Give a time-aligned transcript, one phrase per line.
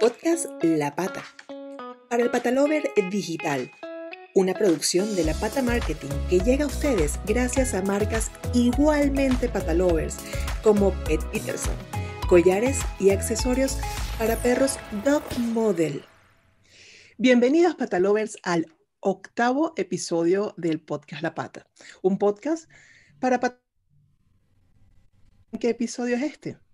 [0.00, 1.22] Podcast La Pata.
[2.08, 3.70] Para el Patalover Digital.
[4.34, 10.16] Una producción de La Pata Marketing que llega a ustedes gracias a marcas igualmente patalovers
[10.62, 11.74] como Pet Peterson,
[12.30, 13.76] collares y accesorios
[14.18, 16.02] para perros Dog Model.
[17.18, 21.66] Bienvenidos patalovers al octavo episodio del podcast La Pata,
[22.00, 22.70] un podcast
[23.20, 23.38] para
[25.60, 26.69] ¿Qué episodio es este?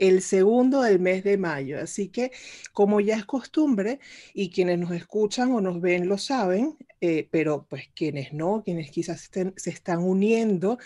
[0.00, 1.78] El segundo del mes de mayo.
[1.78, 2.32] Así que,
[2.72, 4.00] como ya es costumbre,
[4.34, 8.90] y quienes nos escuchan o nos ven lo saben, eh, pero pues quienes no, quienes
[8.90, 10.78] quizás se están uniendo,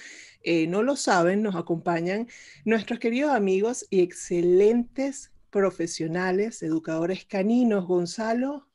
[0.43, 2.29] eh, no lo saben, nos acompañan
[2.65, 8.69] nuestros queridos amigos y excelentes profesionales, educadores caninos, Gonzalo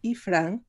[0.00, 0.64] y Fran,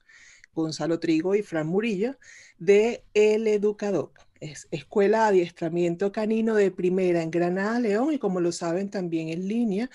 [0.54, 2.18] Gonzalo Trigo y Fran Murillo,
[2.60, 4.12] de El Educador
[4.44, 9.30] es Escuela de Adiestramiento Canino de Primera en Granada, León, y como lo saben también
[9.30, 9.90] en línea,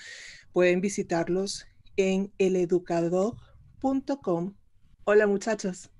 [0.51, 4.55] pueden visitarlos en eleducador.com.
[5.03, 5.91] Hola muchachos.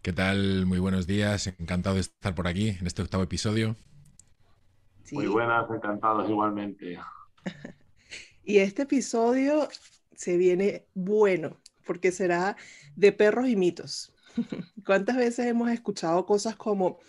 [0.00, 0.64] ¿Qué tal?
[0.66, 3.74] Muy buenos días, encantado de estar por aquí en este octavo episodio.
[5.10, 7.00] Muy buenas, encantados igualmente.
[8.44, 9.68] y este episodio
[10.14, 12.56] se viene bueno, porque será
[12.94, 14.12] de perros y mitos.
[14.86, 17.00] ¿Cuántas veces hemos escuchado cosas como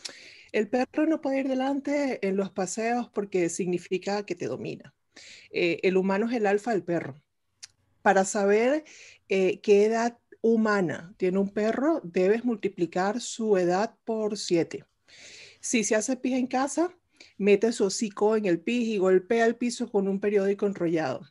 [0.58, 4.94] el perro no puede ir delante en los paseos porque significa que te domina.
[5.52, 7.22] Eh, el humano es el alfa del perro.
[8.02, 8.84] Para saber
[9.30, 14.86] eh, qué edad humana tiene un perro, debes multiplicar su edad por siete.
[15.60, 16.90] Si se hace pis en casa,
[17.38, 21.30] mete su hocico en el pis y golpea el piso con un periódico enrollado.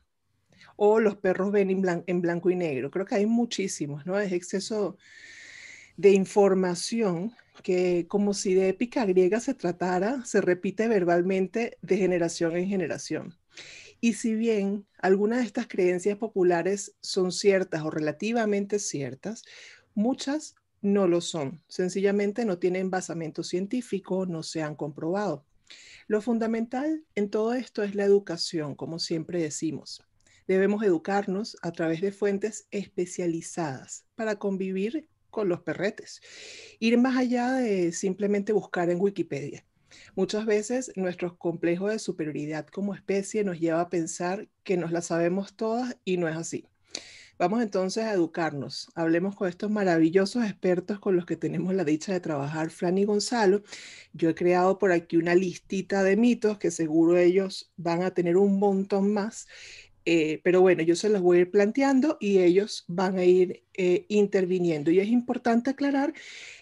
[0.76, 2.90] O los perros ven en, blanco y negro.
[2.90, 4.18] Creo que hay muchísimos, ¿no?
[4.18, 4.98] Es exceso
[5.96, 12.56] de información que como si de épica griega se tratara, se repite verbalmente de generación
[12.56, 13.34] en generación.
[14.00, 19.42] Y si bien algunas de estas creencias populares son ciertas o relativamente ciertas,
[19.94, 21.62] muchas no lo son.
[21.68, 25.44] Sencillamente no tienen basamento científico, no se han comprobado.
[26.06, 30.02] Lo fundamental en todo esto es la educación, como siempre decimos.
[30.46, 36.22] Debemos educarnos a través de fuentes especializadas para convivir con los perretes.
[36.80, 39.66] Ir más allá de simplemente buscar en Wikipedia.
[40.14, 45.02] Muchas veces nuestro complejo de superioridad como especie nos lleva a pensar que nos la
[45.02, 46.64] sabemos todas y no es así.
[47.38, 48.88] Vamos entonces a educarnos.
[48.94, 53.62] Hablemos con estos maravillosos expertos con los que tenemos la dicha de trabajar, Fran Gonzalo.
[54.14, 58.38] Yo he creado por aquí una listita de mitos que seguro ellos van a tener
[58.38, 59.48] un montón más
[60.08, 63.64] eh, pero bueno, yo se los voy a ir planteando y ellos van a ir
[63.74, 64.92] eh, interviniendo.
[64.92, 66.14] Y es importante aclarar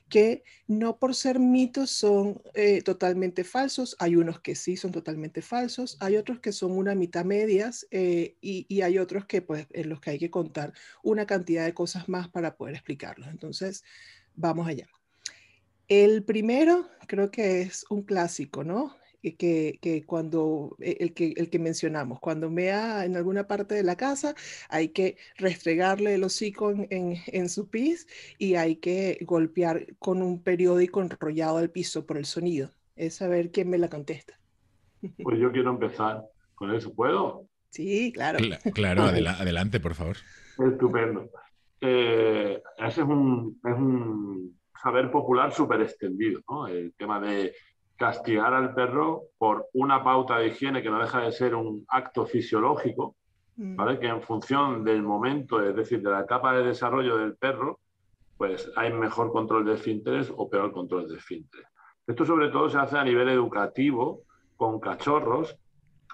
[0.09, 5.43] que no por ser mitos son eh, totalmente falsos, hay unos que sí son totalmente
[5.43, 9.88] falsos, hay otros que son una mitad medias y, y, hay otros que pues en
[9.91, 10.72] los que hay que contar
[11.03, 13.28] una cantidad de cosas más para poder explicarlos.
[13.28, 13.84] Entonces,
[14.34, 14.88] vamos allá.
[15.88, 18.97] El primero creo que es un clásico, ¿no?
[19.33, 23.97] Que, cuando, e, el que, el que mencionamos, cuando vea en alguna parte de la
[23.97, 24.35] casa,
[24.69, 28.07] hay que restregarle el hocico en, en, su pis
[28.39, 32.71] y hay que golpear con un periódico enrollado al piso por el sonido.
[32.97, 34.39] Es saber quién me la contesta.
[35.23, 36.25] Pues yo quiero empezar
[36.55, 36.95] con eso.
[36.95, 37.47] ¿Puedo?
[37.71, 38.39] Sí, claro.
[38.73, 40.17] claro, adelante, por favor.
[40.59, 41.29] Estupendo.
[41.81, 46.67] Eh, ese es un, es un saber popular súper extendido, ¿no?
[46.67, 47.53] El tema de
[47.97, 52.27] castigar al perro por una pauta de higiene que no deja de ser un acto
[52.27, 53.16] fisiológico,
[53.56, 53.77] mm.
[53.77, 53.99] ¿vale?
[53.99, 57.78] Que en función del momento, es decir, de la etapa de desarrollo del perro,
[58.37, 61.69] pues hay mejor control de esfínteres o peor control de esfínteres.
[62.06, 64.22] Esto sobre todo se hace a nivel educativo
[64.56, 65.56] con cachorros,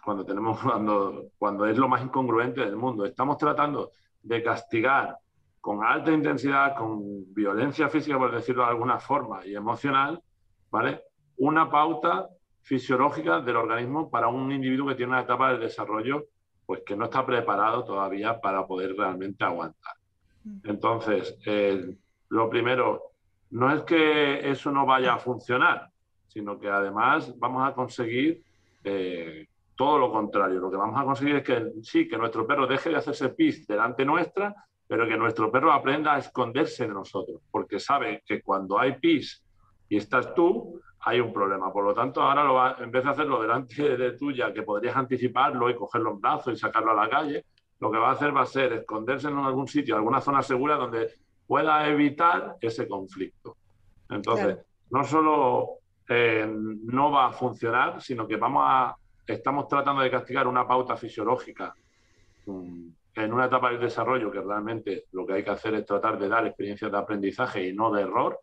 [0.04, 3.04] cuando, tenemos, cuando, cuando es lo más incongruente del mundo.
[3.04, 3.92] Estamos tratando
[4.22, 5.16] de castigar
[5.60, 10.22] con alta intensidad, con violencia física, por decirlo de alguna forma, y emocional,
[10.70, 11.02] ¿vale?
[11.40, 12.28] Una pauta
[12.62, 16.26] fisiológica del organismo para un individuo que tiene una etapa de desarrollo
[16.66, 19.94] pues que no está preparado todavía para poder realmente aguantar.
[20.62, 21.36] Entonces,
[22.28, 23.02] lo primero,
[23.50, 25.88] no es que eso no vaya a funcionar,
[26.28, 28.44] sino que además vamos a conseguir
[28.84, 30.60] eh, todo lo contrario.
[30.60, 33.66] Lo que vamos a conseguir es que sí, que nuestro perro deje de hacerse pis
[33.66, 34.54] delante nuestra,
[34.86, 39.42] pero que nuestro perro aprenda a esconderse de nosotros, porque sabe que cuando hay pis
[39.88, 41.72] y estás tú, hay un problema.
[41.72, 44.96] Por lo tanto, ahora lo va, en vez de hacerlo delante de tuya, que podrías
[44.96, 47.44] anticiparlo y cogerlo en brazos y sacarlo a la calle,
[47.78, 50.76] lo que va a hacer va a ser esconderse en algún sitio, alguna zona segura
[50.76, 51.10] donde
[51.46, 53.56] pueda evitar ese conflicto.
[54.10, 54.58] Entonces,
[54.90, 58.96] no solo eh, no va a funcionar, sino que vamos a,
[59.26, 61.74] estamos tratando de castigar una pauta fisiológica
[62.46, 66.18] mm, en una etapa del desarrollo que realmente lo que hay que hacer es tratar
[66.18, 68.40] de dar experiencias de aprendizaje y no de error.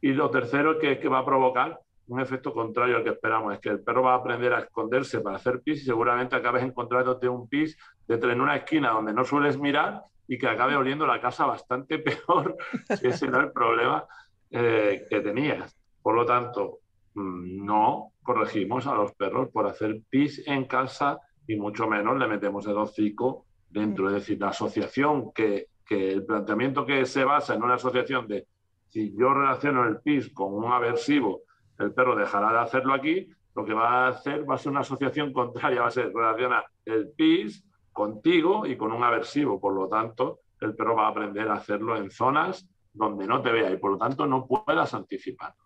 [0.00, 1.80] Y lo tercero que es que va a provocar
[2.10, 5.20] un efecto contrario al que esperamos, es que el perro va a aprender a esconderse
[5.20, 7.76] para hacer pis y seguramente acabes encontrándote un pis
[8.08, 11.98] de en una esquina donde no sueles mirar y que acabe oliendo la casa bastante
[12.00, 12.56] peor,
[12.98, 14.04] si ese era el problema
[14.50, 15.76] eh, que tenías.
[16.02, 16.80] Por lo tanto,
[17.14, 22.26] mm, no corregimos a los perros por hacer pis en casa y mucho menos le
[22.26, 24.08] metemos el hocico dentro.
[24.08, 28.46] Es decir, la asociación, que, que el planteamiento que se basa en una asociación de
[28.90, 31.42] si yo relaciono el pis con un aversivo,
[31.78, 34.80] el perro dejará de hacerlo aquí, lo que va a hacer va a ser una
[34.80, 39.60] asociación contraria, va a ser relacionar el pis contigo y con un aversivo.
[39.60, 43.52] Por lo tanto, el perro va a aprender a hacerlo en zonas donde no te
[43.52, 45.64] vea y por lo tanto no puedas anticiparlo.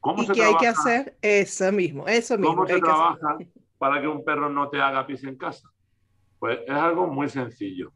[0.00, 1.16] ¿Cómo ¿Y se qué hay que hacer?
[1.20, 2.54] Eso mismo, eso mismo.
[2.54, 3.38] ¿Cómo se trabaja
[3.78, 5.68] para que un perro no te haga pis en casa?
[6.38, 7.92] Pues es algo muy sencillo.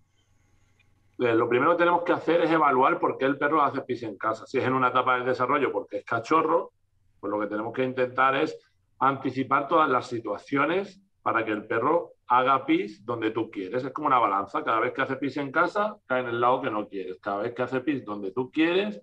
[1.18, 4.02] Eh, lo primero que tenemos que hacer es evaluar por qué el perro hace pis
[4.04, 4.46] en casa.
[4.46, 6.72] Si es en una etapa del desarrollo porque es cachorro,
[7.18, 8.56] pues lo que tenemos que intentar es
[9.00, 13.84] anticipar todas las situaciones para que el perro haga pis donde tú quieres.
[13.84, 14.62] Es como una balanza.
[14.62, 17.18] Cada vez que hace pis en casa, cae en el lado que no quieres.
[17.20, 19.02] Cada vez que hace pis donde tú quieres,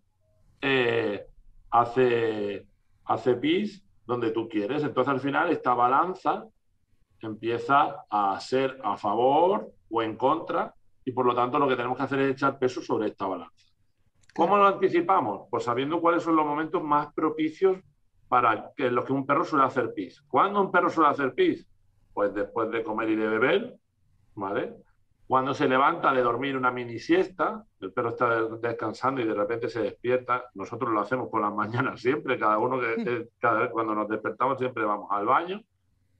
[0.61, 1.25] eh,
[1.69, 2.65] hace,
[3.03, 4.83] hace pis donde tú quieres.
[4.83, 6.45] Entonces, al final, esta balanza
[7.19, 10.73] empieza a ser a favor o en contra
[11.05, 13.65] y por lo tanto lo que tenemos que hacer es echar peso sobre esta balanza.
[14.33, 15.47] ¿Cómo lo anticipamos?
[15.49, 17.77] Pues sabiendo cuáles son los momentos más propicios
[18.27, 20.21] para que, los que un perro suele hacer pis.
[20.27, 21.65] ¿Cuándo un perro suele hacer pis?
[22.13, 23.75] Pues después de comer y de beber,
[24.33, 24.73] ¿vale?
[25.27, 29.69] Cuando se levanta de dormir una mini siesta, el perro está descansando y de repente
[29.69, 30.45] se despierta.
[30.53, 34.57] Nosotros lo hacemos por las mañanas siempre, cada uno que cada vez cuando nos despertamos
[34.57, 35.61] siempre vamos al baño,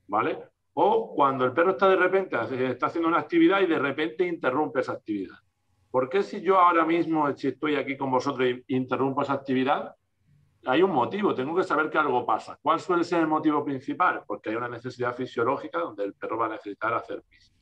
[0.06, 0.38] ¿vale?
[0.78, 2.36] O cuando el perro está de repente,
[2.66, 5.38] está haciendo una actividad y de repente interrumpe esa actividad.
[5.90, 9.94] ¿Por qué si yo ahora mismo, estoy aquí con vosotros, interrumpo esa actividad?
[10.66, 12.58] Hay un motivo, tengo que saber que algo pasa.
[12.60, 14.22] ¿Cuál suele ser el motivo principal?
[14.26, 17.54] Porque hay una necesidad fisiológica donde el perro va a necesitar hacer pis.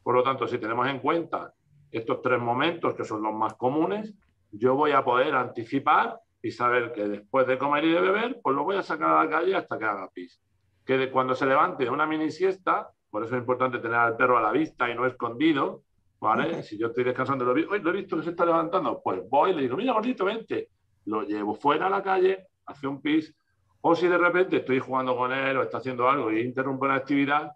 [0.00, 1.52] Por lo tanto, si tenemos en cuenta
[1.90, 4.14] estos tres momentos que son los más comunes,
[4.52, 8.54] yo voy a poder anticipar y saber que después de comer y de beber, pues
[8.54, 10.40] lo voy a sacar a la calle hasta que haga pis
[10.84, 14.38] que cuando se levante de una mini siesta, por eso es importante tener al perro
[14.38, 15.82] a la vista y no escondido,
[16.20, 16.62] ¿vale?
[16.62, 19.54] Si yo estoy descansando, lo, lo he visto que se está levantando, pues voy y
[19.54, 20.68] le digo, mira, gordito, vente.
[21.06, 23.34] Lo llevo fuera a la calle, hace un pis,
[23.80, 26.96] o si de repente estoy jugando con él o está haciendo algo y interrumpe la
[26.96, 27.52] actividad,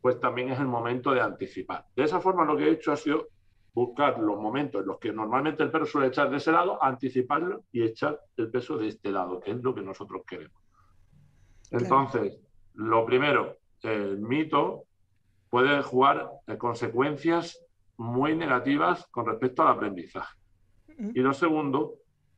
[0.00, 1.86] pues también es el momento de anticipar.
[1.94, 3.28] De esa forma lo que he hecho ha sido
[3.72, 7.64] buscar los momentos en los que normalmente el perro suele echar de ese lado, anticiparlo
[7.70, 10.60] y echar el peso de este lado, que es lo que nosotros queremos.
[11.70, 12.40] Entonces,
[12.78, 14.84] lo primero, el mito
[15.50, 17.60] puede jugar consecuencias
[17.96, 20.38] muy negativas con respecto al aprendizaje.
[20.96, 21.94] Y lo segundo,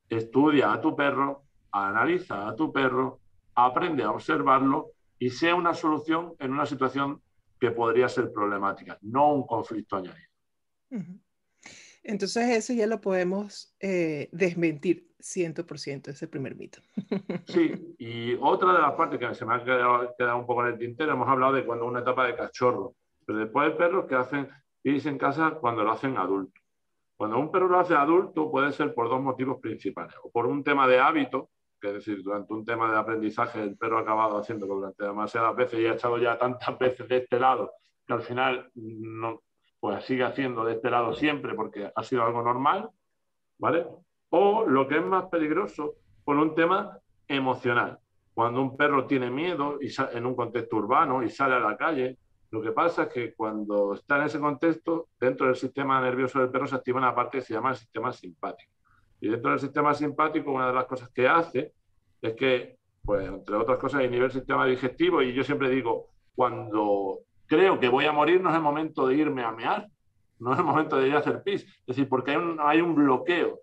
[0.09, 1.43] estudia a tu perro,
[1.73, 3.21] analiza a tu perro,
[3.55, 7.21] aprende a observarlo y sea una solución en una situación
[7.59, 10.31] que podría ser problemática, no un conflicto añadido.
[12.03, 16.81] Entonces eso ya lo podemos eh, desmentir 100%, ese primer mito.
[17.47, 20.79] Sí, y otra de las partes que se me ha quedado, un poco en el
[20.79, 22.95] tintero, hemos hablado de cuando una etapa de cachorro,
[23.27, 24.49] pero después hay perros que hacen
[24.83, 26.61] irse en casa cuando lo hacen adulto.
[27.17, 30.65] Cuando un perro lo hace adulto puede ser por dos motivos principales, o por un
[30.65, 34.39] tema de hábito, que es decir, durante un tema de aprendizaje el perro ha acabado
[34.39, 37.73] haciéndolo durante demasiadas veces y ha echado ya tantas veces de este lado
[38.07, 39.43] que al final no,
[39.81, 42.91] pues sigue haciendo de este lado siempre porque ha sido algo normal,
[43.59, 43.87] ¿vale?
[44.29, 45.95] O lo que es más peligroso,
[46.25, 47.99] por un tema emocional.
[48.35, 52.19] Cuando un perro tiene miedo y en un contexto urbano y sale a la calle,
[52.51, 56.51] lo que pasa es que cuando está en ese contexto, dentro del sistema nervioso del
[56.51, 58.73] perro se activa una parte que se llama el sistema simpático.
[59.21, 61.75] Y dentro del sistema simpático, una de las cosas que hace
[62.21, 67.21] es que, pues, entre otras cosas, hay nivel sistema digestivo, y yo siempre digo, cuando
[67.51, 69.89] creo que voy a morir, no es el momento de irme a mear,
[70.39, 71.63] no es el momento de ir a hacer pis.
[71.63, 73.59] Es decir, porque hay un, hay un bloqueo.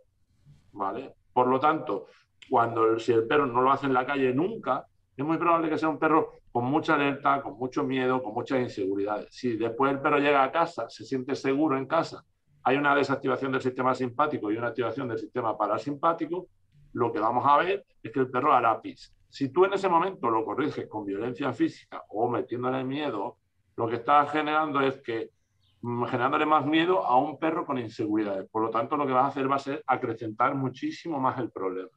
[0.74, 1.16] ¿vale?
[1.32, 2.08] Por lo tanto,
[2.50, 5.78] cuando si el perro no lo hace en la calle nunca, es muy probable que
[5.78, 9.30] sea un perro con mucha alerta, con mucho miedo, con muchas inseguridades.
[9.32, 12.26] Si después el perro llega a casa, se siente seguro en casa,
[12.64, 16.48] hay una desactivación del sistema simpático y una activación del sistema parasimpático,
[16.92, 19.14] lo que vamos a ver es que el perro hará pis.
[19.30, 23.38] Si tú en ese momento lo corriges con violencia física o metiéndole miedo
[23.78, 25.32] lo que está generando es que
[25.82, 28.50] mm, generándole más miedo a un perro con inseguridades.
[28.50, 31.52] Por lo tanto, lo que vas a hacer va a ser acrecentar muchísimo más el
[31.52, 31.90] problema.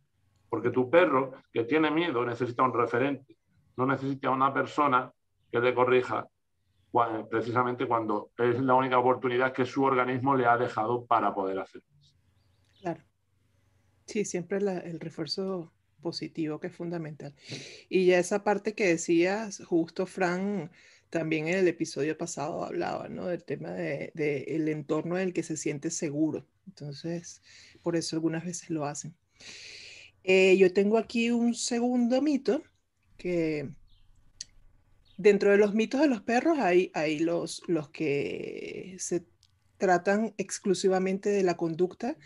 [0.49, 3.37] Porque tu perro que tiene miedo necesita un referente,
[3.77, 5.11] no necesita una persona
[5.51, 6.27] que le corrija
[7.31, 11.83] precisamente cuando es la única oportunidad que su organismo le ha dejado para poder hacer.
[12.81, 13.03] Claro.
[14.07, 15.73] Sí, siempre el refuerzo
[16.03, 17.33] positivo que es fundamental.
[17.89, 20.71] Y ya esa parte que decías, justo Fran,
[21.11, 23.27] también en el episodio pasado hablaba, ¿no?
[23.27, 26.47] Del tema del de, el entorno en el que se siente seguro.
[26.67, 27.43] Entonces,
[27.83, 29.15] por eso algunas veces lo hacen.
[30.23, 32.63] Eh, yo tengo aquí un segundo mito
[33.17, 33.69] que
[35.17, 39.25] dentro de los mitos de los perros hay, hay los, los que se
[39.79, 42.17] tratan exclusivamente de la conducta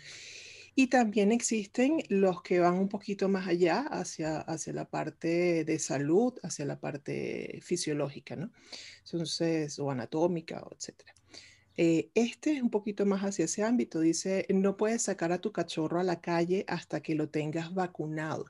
[0.75, 5.79] y también existen los que van un poquito más allá hacia, hacia la parte de
[5.79, 8.51] salud, hacia la parte fisiológica, ¿no?
[9.05, 11.01] Entonces, o anatómica, etc.
[11.77, 14.01] Eh, este es un poquito más hacia ese ámbito.
[14.01, 18.45] Dice, no puedes sacar a tu cachorro a la calle hasta que lo tengas vacunado.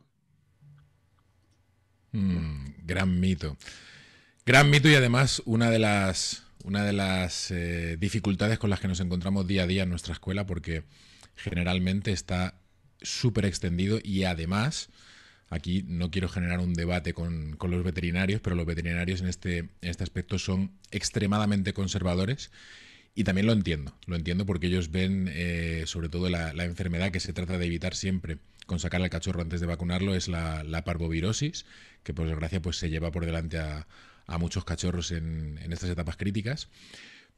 [2.11, 3.55] Mm, gran mito.
[4.47, 8.87] Gran mito y además una de las, una de las eh, dificultades con las que
[8.87, 10.83] nos encontramos día a día en nuestra escuela porque
[11.35, 12.55] generalmente está
[13.01, 14.89] súper extendido y además,
[15.49, 19.69] aquí no quiero generar un debate con, los veterinarios, pero los veterinarios en este, en
[19.81, 22.51] este aspecto son extremadamente conservadores
[23.13, 27.19] y también lo entiendo, lo entiendo porque ellos ven eh, sobre todo la, enfermedad que
[27.19, 31.65] se trata de evitar siempre con sacar al cachorro antes de vacunarlo es la, parvovirosis,
[32.03, 33.87] que por desgracia pues, se lleva por delante a,
[34.39, 36.67] muchos cachorros en, en estas etapas críticas.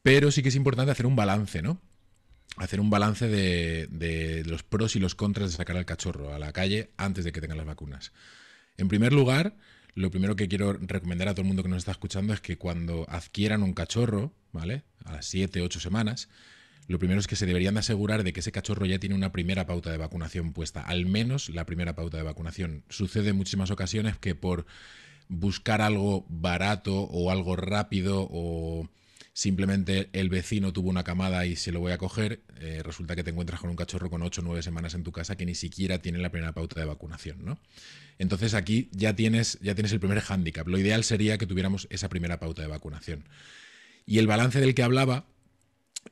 [0.04, 1.82] Pero sí que es importante hacer un balance, ¿no?
[2.56, 6.54] Hacer un balance de, los pros y los contras de sacar al cachorro a la
[6.54, 8.13] calle antes de que tengan las vacunas.
[8.77, 9.58] En primer lugar,
[9.94, 12.58] lo primero que quiero recomendar a todo el mundo que nos está escuchando es que
[12.58, 14.84] cuando adquieran un cachorro, ¿vale?
[15.06, 16.30] A las 7, 8 semanas,
[16.88, 19.32] lo primero es que se deberían de asegurar de que ese cachorro ya tiene una
[19.32, 22.84] primera pauta de vacunación puesta, al menos la primera pauta de vacunación.
[22.89, 24.66] Sucede en muchísimas ocasiones que por
[25.27, 28.89] buscar algo barato o algo rápido o
[29.38, 33.24] simplemente el vecino tuvo una camada y se lo voy a coger, eh, resulta que
[33.24, 35.53] te encuentras con un cachorro con 8 o 9 semanas en tu casa que ni
[35.53, 37.60] siquiera tiene la primera pauta de vacunación, ¿no?
[38.17, 40.67] Entonces aquí ya tienes, ya tienes el primer hándicap.
[40.67, 43.25] Lo ideal sería que tuviéramos esa primera pauta de vacunación.
[44.08, 45.27] Y el balance del que hablaba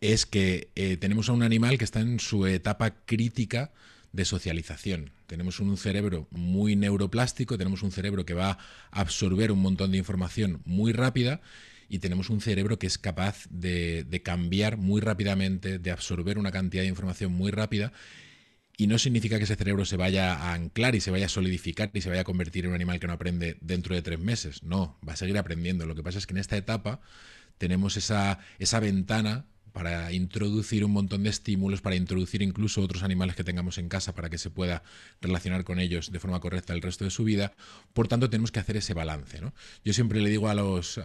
[0.01, 3.73] es que eh, tenemos a un animal que está en su etapa crítica
[4.11, 5.13] de socialización.
[5.25, 8.59] Tenemos un cerebro muy neuroplástico, tenemos un cerebro que va a
[8.91, 11.41] absorber un montón de información muy rápida
[11.89, 16.83] y tenemos un cerebro que es capaz de, cambiar muy rápidamente, de absorber una cantidad
[16.83, 17.93] de información muy rápida
[18.77, 21.91] y no significa que ese cerebro se vaya a anclar y se vaya a solidificar
[21.93, 24.63] y se vaya a convertir en un animal que no aprende dentro de tres meses.
[24.63, 25.85] No, va a seguir aprendiendo.
[25.85, 26.99] Lo que pasa es que en esta etapa
[27.57, 33.35] tenemos esa, esa ventana para introducir un montón de estímulos, para introducir incluso otros animales
[33.35, 34.83] que tengamos en casa para que se pueda
[35.19, 37.51] relacionar con ellos de forma correcta el resto de su vida.
[37.91, 39.41] Por tanto, tenemos que hacer ese balance.
[39.83, 40.97] Yo siempre le digo a los,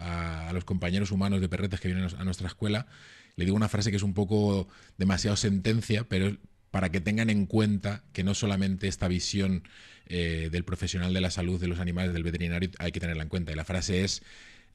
[0.63, 2.87] compañeros humanos de perretes que vienen a nuestra escuela,
[3.35, 6.37] le digo una frase que es un poco demasiado sentencia, pero
[6.71, 9.63] para que tengan en cuenta que no solamente esta visión
[10.05, 13.29] eh, del profesional de la salud de los animales, del veterinario, hay que tenerla en
[13.29, 13.51] cuenta.
[13.51, 14.23] Y la frase es,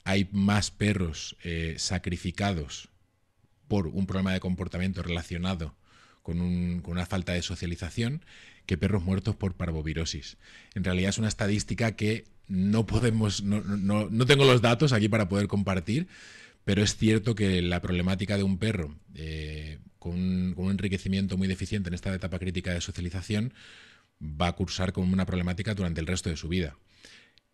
[0.04, 2.90] hay más perros eh, sacrificados
[3.68, 5.74] por un problema de comportamiento relacionado
[6.22, 8.24] con, una falta de socialización
[8.66, 10.38] que perros muertos por parvovirosis.
[10.74, 15.46] En realidad es una estadística que no podemos, no, tengo los datos aquí para poder
[15.46, 16.08] compartir,
[16.64, 21.88] pero es cierto que la problemática de un perro eh, con, un enriquecimiento muy deficiente
[21.88, 23.54] en esta etapa crítica de socialización
[24.20, 26.76] va a cursar con una problemática durante el resto de su vida.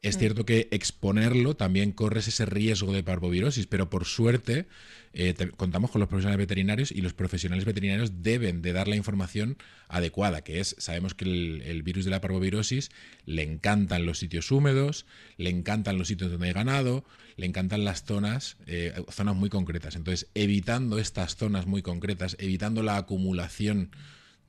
[0.03, 4.67] Es cierto que exponerlo también corres ese riesgo de parvovirosis, pero por suerte
[5.13, 9.59] eh, contamos con los profesionales veterinarios y los profesionales veterinarios deben de dar la información
[9.87, 12.91] adecuada, que es, sabemos que el, virus de la parvovirosis
[13.27, 15.07] le encantan los sitios húmedos,
[15.37, 17.05] le encantan los sitios donde hay ganado,
[17.37, 19.95] le encantan las zonas, eh, zonas muy concretas.
[19.95, 23.91] Entonces, evitando estas zonas muy concretas, evitando la acumulación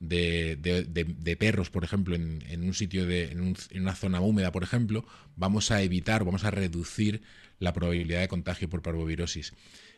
[0.08, 5.04] de, perros, por ejemplo, en, un sitio, de, en, una zona húmeda, por ejemplo,
[5.36, 7.22] vamos a evitar, vamos a reducir
[7.58, 9.52] la probabilidad de contagio por parvovirosis.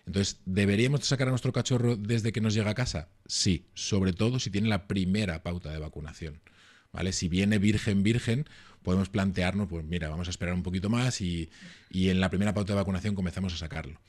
[0.07, 3.09] Entonces, ¿deberíamos sacar a nuestro cachorro desde que nos llega a casa?
[3.27, 6.41] Sí, sobre todo si tiene la primera pauta de vacunación.
[6.93, 7.13] ¿Vale?
[7.13, 8.47] Si viene virgen, virgen,
[8.83, 11.51] podemos plantearnos, pues mira, vamos a esperar un poquito más y,
[11.91, 14.01] y en la primera pauta de vacunación comenzamos a sacarlo.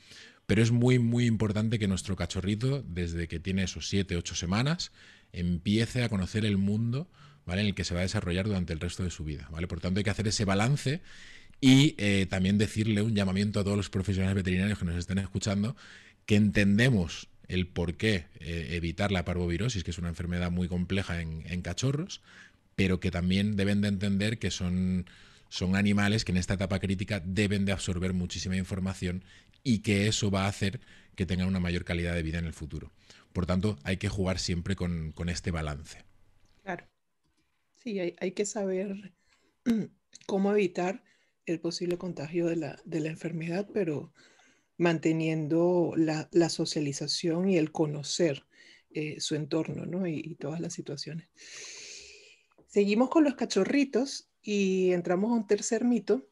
[0.46, 4.94] Pero es muy, muy importante que nuestro cachorrito, desde que tiene esos 7, 8 semanas,
[5.34, 7.10] empiece a conocer el mundo
[7.46, 7.62] ¿vale?
[7.62, 9.48] en el que se va a desarrollar durante el resto de su vida.
[9.51, 9.67] ¿vale?
[9.67, 11.01] Por tanto, hay que hacer ese balance
[11.60, 15.75] y eh, también decirle un llamamiento a todos los profesionales veterinarios que nos estén escuchando
[16.25, 21.22] que entendemos el por qué eh, evitar la parvovirosis, que es una enfermedad muy compleja
[21.22, 22.22] en, en, cachorros,
[22.75, 25.05] pero que también deben de entender que son,
[25.50, 29.24] son animales que en esta etapa crítica deben de absorber muchísima información
[29.63, 30.81] y que eso va a hacer
[31.15, 32.91] que tengan una mayor calidad de vida en el futuro.
[33.38, 36.03] Por tanto, hay que jugar siempre con, este balance.
[36.63, 36.88] Claro.
[37.75, 39.13] Sí, hay, que saber
[40.25, 41.03] cómo evitar
[41.46, 44.12] el posible contagio de la, enfermedad, pero
[44.79, 48.44] manteniendo la, socialización y el conocer
[48.89, 51.29] eh, su entorno y, todas las situaciones.
[52.65, 56.27] Seguimos con los cachorritos y entramos a un tercer mito.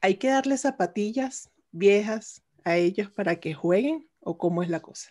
[0.00, 5.10] ¿Hay que darle zapatillas viejas a ellos para que jueguen o cómo es la cosa?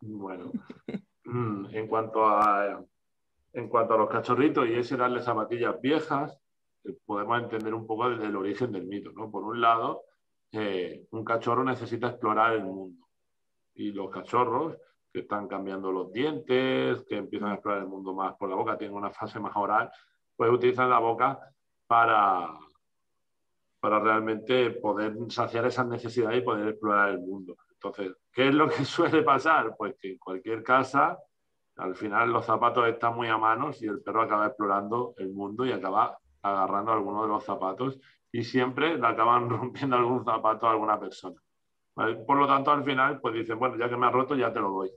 [0.00, 0.52] bueno,
[1.24, 2.84] mm, en cuanto a
[3.52, 6.38] en cuanto a los cachorritos y ese darle zapatillas viejas,
[6.84, 9.10] eh, podemos entender un poco desde el origen del mito.
[9.12, 9.30] ¿no?
[9.30, 10.02] Por un lado,
[10.52, 13.06] eh, un cachorro necesita explorar el mundo
[13.74, 14.76] y los cachorros
[15.12, 18.78] que están cambiando los dientes, que empiezan a explorar el mundo más por la boca,
[18.78, 19.90] tienen una fase más oral,
[20.36, 21.40] pues utilizan la boca
[21.86, 22.48] para,
[23.80, 27.56] para realmente poder saciar esas necesidades y poder explorar el mundo.
[27.72, 29.74] Entonces, ¿qué es lo que suele pasar?
[29.76, 31.18] Pues que en cualquier casa,
[31.76, 35.64] al final los zapatos están muy a manos y el perro acaba explorando el mundo
[35.64, 37.98] y acaba agarrando alguno de los zapatos
[38.30, 41.40] y siempre le acaban rompiendo algún zapato a alguna persona.
[41.94, 44.60] Por lo tanto, al final, pues dicen, bueno, ya que me ha roto, ya te
[44.60, 44.90] lo doy.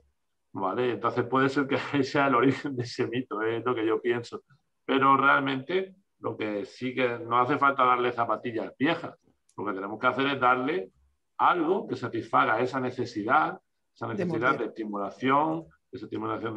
[0.52, 0.92] ¿Vale?
[0.92, 4.42] Entonces puede ser que sea el origen de ese mito, es lo que yo pienso.
[4.84, 9.18] Pero realmente lo que sí que no hace falta darle zapatillas viejas.
[9.56, 10.90] Lo que tenemos que hacer es darle
[11.38, 13.60] algo que satisfaga esa necesidad,
[13.94, 16.54] esa necesidad de, estimulación, esa estimulación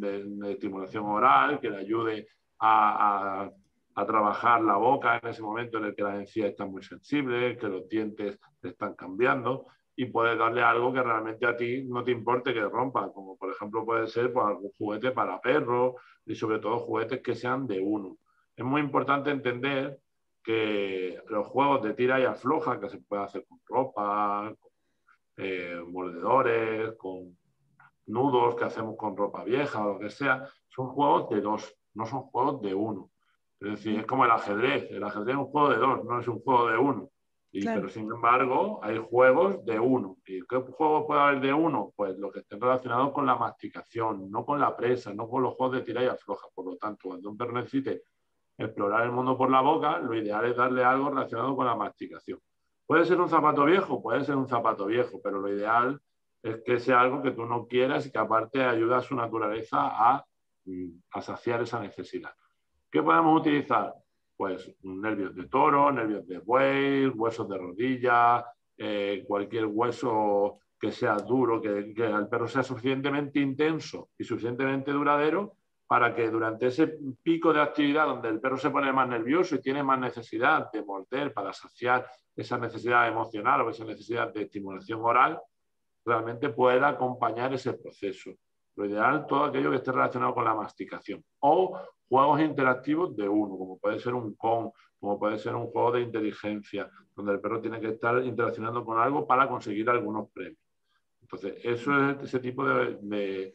[0.00, 3.50] de, estimulación oral, que le ayude a,
[3.94, 7.56] a, trabajar la boca en ese momento en el que la encía está muy sensible,
[7.56, 12.10] que los dientes están cambiando y puedes darle algo que realmente a ti no te
[12.10, 15.96] importe que rompa, como por ejemplo puede ser pues, algún juguete para perro
[16.26, 18.18] y sobre todo juguetes que sean de uno.
[18.56, 19.98] Es muy importante entender
[20.42, 24.70] que los juegos de tira y afloja que se puede hacer con ropa, con
[25.38, 27.36] eh, mordedores, con
[28.06, 32.06] nudos que hacemos con ropa vieja o lo que sea, son juegos de dos, no
[32.06, 33.10] son juegos de uno.
[33.60, 34.90] Es decir, es como el ajedrez.
[34.90, 37.10] El ajedrez es un juego de dos, no es un juego de uno.
[37.50, 40.18] Pero sin embargo, hay juegos de uno.
[40.26, 41.92] ¿Y qué juegos puede haber de uno?
[41.94, 45.54] Pues los que estén relacionados con la masticación, no con la presa, no con los
[45.54, 46.48] juegos de tira y afloja.
[46.52, 48.02] Por lo tanto, cuando un perro necesite
[48.56, 52.38] explorar el mundo por la boca, lo ideal es darle algo relacionado con la masticación.
[52.86, 56.00] Puede ser un zapato viejo, puede ser un zapato viejo, pero lo ideal
[56.42, 59.78] es que sea algo que tú no quieras y que aparte ayuda a su naturaleza
[59.80, 60.24] a,
[60.66, 62.32] mm, saciar esa necesidad.
[62.90, 63.94] ¿Qué podemos utilizar?
[64.36, 68.44] pues nervios de toro, nervios de buey, huesos de rodilla,
[68.76, 74.90] eh, cualquier hueso que sea duro, que, que el perro sea suficientemente intenso y suficientemente
[74.90, 79.54] duradero para que durante ese pico de actividad donde el perro se pone más nervioso
[79.54, 84.42] y tiene más necesidad de morder para saciar esa necesidad emocional o esa necesidad de
[84.42, 85.40] estimulación oral,
[86.04, 88.30] realmente pueda acompañar ese proceso.
[88.76, 91.24] Lo ideal, todo aquello que esté relacionado con la masticación.
[91.40, 95.92] O juegos interactivos de uno, como puede ser un con, como puede ser un juego
[95.92, 100.58] de inteligencia, donde el perro tiene que estar interaccionando con algo para conseguir algunos premios.
[101.20, 103.54] Entonces, eso es ese tipo de,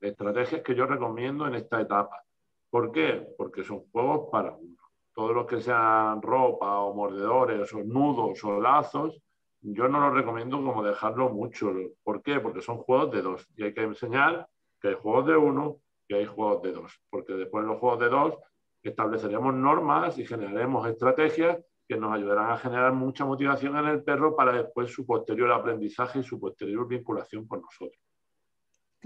[0.00, 2.22] estrategias que yo recomiendo en esta etapa.
[2.70, 3.34] ¿Por qué?
[3.36, 4.76] Porque son juegos para uno.
[5.14, 9.20] Todos los que sean ropa o mordedores o nudos o lazos,
[9.62, 11.72] yo no los recomiendo como dejarlo mucho.
[12.02, 12.40] ¿Por qué?
[12.40, 14.46] Porque son juegos de dos y hay que enseñar
[14.80, 18.08] que hay juegos de uno que hay juegos de dos, porque después los juegos de
[18.08, 18.34] dos
[18.82, 21.58] estableceremos normas y generaremos estrategias
[21.88, 26.20] que nos ayudarán a generar mucha motivación en el perro para después su posterior aprendizaje
[26.20, 28.05] y su posterior vinculación con nosotros.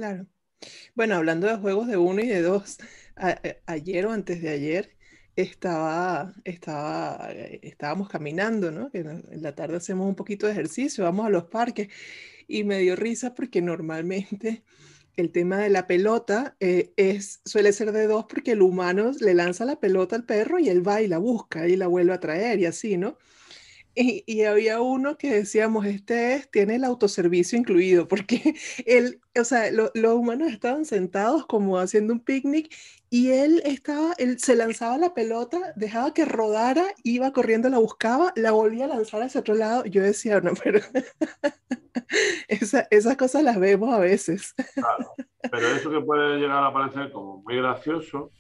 [0.01, 0.27] Claro.
[0.95, 2.79] Bueno, hablando de juegos de uno y de dos,
[3.67, 4.97] ayer o antes de ayer
[5.37, 7.31] estaba, estaba,
[7.63, 8.91] estábamos caminando, ¿no?
[8.95, 11.89] En la tarde hacemos un poquito de ejercicio, vamos a los parques
[12.49, 14.65] y me dio risa porque normalmente
[15.17, 19.35] el tema de la pelota eh, es, suele ser de dos porque el humano le
[19.35, 22.21] lanza la pelota al perro y él va y la busca y la vuelve a
[22.21, 23.19] traer y así, ¿no?
[24.03, 28.55] Y, había uno que decíamos, este es, tiene el autoservicio incluido, porque
[28.87, 32.75] él, o sea, los humanos estaban sentados como haciendo un picnic
[33.11, 38.33] y él estaba, él se lanzaba la pelota, dejaba que rodara, iba corriendo, la buscaba,
[38.37, 39.85] la volvía a lanzar hacia otro lado.
[39.85, 40.81] Yo decía, no, pero
[42.49, 44.55] esas cosas las vemos a veces.
[44.75, 45.13] Claro,
[45.51, 48.31] pero eso que puede llegar a parecer como muy gracioso,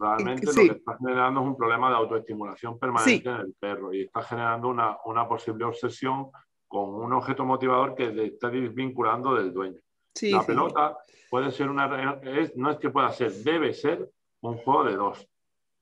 [0.00, 4.02] realmente lo que está generando es un problema de autoestimulación permanente en el perro y
[4.02, 6.30] está generando una, una, posible obsesión
[6.66, 9.80] con un objeto motivador que está vinculando del dueño.
[10.22, 10.96] la pelota
[11.28, 12.18] puede ser una...
[12.22, 14.10] Es, no es que pueda ser, debe ser
[14.40, 15.28] un juego de dos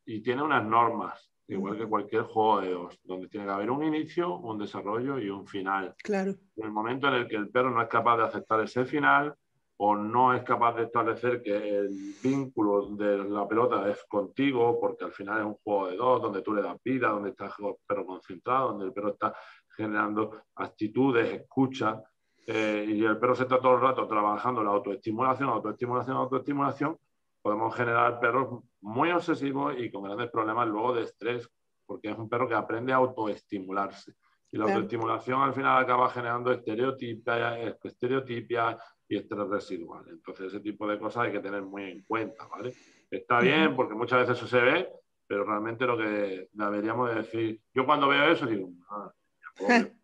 [0.04, 3.83] y tiene unas normas igual que cualquier juego de dos, donde tiene que haber un
[3.83, 5.94] inicio, un desarrollo y un final.
[6.02, 6.33] Claro.
[6.57, 9.35] En el momento en el que el perro no es capaz de aceptar ese final
[9.81, 15.05] o no es capaz de establecer que el vínculo de la pelota es contigo, porque
[15.05, 17.75] al final es un juego de dos, donde tú le das vida, donde está el
[17.87, 19.35] perro concentrado, donde el perro está
[19.77, 22.03] generando actitudes, escucha,
[22.45, 26.99] eh, y el perro se está todo el rato trabajando la autoestimulación, autoestimulación, autoestimulación,
[27.41, 31.49] podemos generar perros muy obsesivos y con grandes problemas luego de estrés,
[31.87, 34.14] porque es un perro que aprende a autoestimularse.
[34.51, 38.77] Y la autoestimulación al final acaba generando estereotipia, estereotipia
[39.09, 40.05] y estrés residual.
[40.09, 42.75] Entonces, ese tipo de cosas hay que tener muy en cuenta, ¿vale?
[43.11, 44.88] Está bien porque muchas veces eso se ve,
[45.27, 49.12] pero realmente lo que deberíamos decir, yo cuando veo eso digo, ah,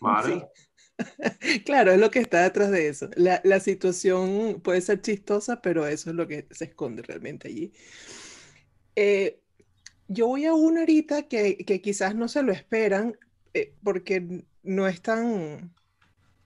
[0.00, 0.48] ¿vale?
[1.64, 3.08] Claro, es lo que está detrás de eso.
[3.16, 7.72] La, situación puede ser chistosa, pero eso es lo que se esconde realmente allí.
[8.94, 9.40] Eh,
[10.06, 13.16] yo voy a una ahorita que, quizás no se lo esperan
[13.54, 15.74] eh, porque no es tan,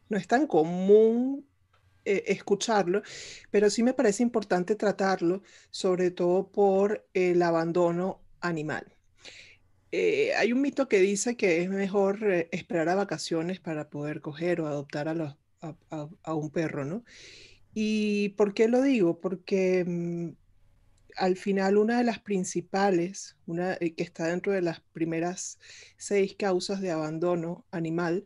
[0.08, 1.47] no es tan común
[2.08, 3.02] eh, escucharlo,
[3.50, 8.96] pero sí me parece importante tratarlo, sobre todo por el abandono animal.
[9.92, 14.22] Eh, hay un mito que dice que es mejor eh, esperar a vacaciones para poder
[14.22, 17.04] coger o adoptar a, un perro, ¿no?
[17.74, 19.20] ¿Y por qué lo digo?
[19.20, 20.30] Porque mm,
[21.16, 25.58] al final una de las principales, una que está dentro de las primeras
[25.98, 28.24] seis causas de abandono animal,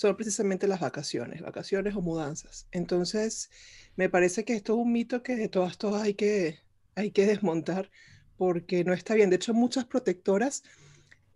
[0.00, 2.66] son precisamente las vacaciones, vacaciones o mudanzas.
[2.72, 3.50] Entonces,
[3.96, 6.60] me parece que esto es un mito que de todas, todas hay que,
[6.94, 7.90] hay que desmontar
[8.38, 9.28] porque no está bien.
[9.28, 10.62] De hecho, muchas protectoras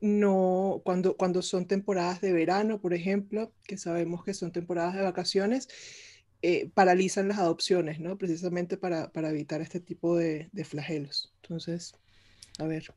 [0.01, 5.03] no, cuando, cuando son temporadas de verano, por ejemplo, que sabemos que son temporadas de
[5.03, 5.69] vacaciones,
[6.41, 8.17] eh, paralizan las adopciones, ¿no?
[8.17, 11.35] Precisamente para, evitar este tipo de, de flagelos.
[11.43, 11.93] Entonces,
[12.59, 12.95] a ver.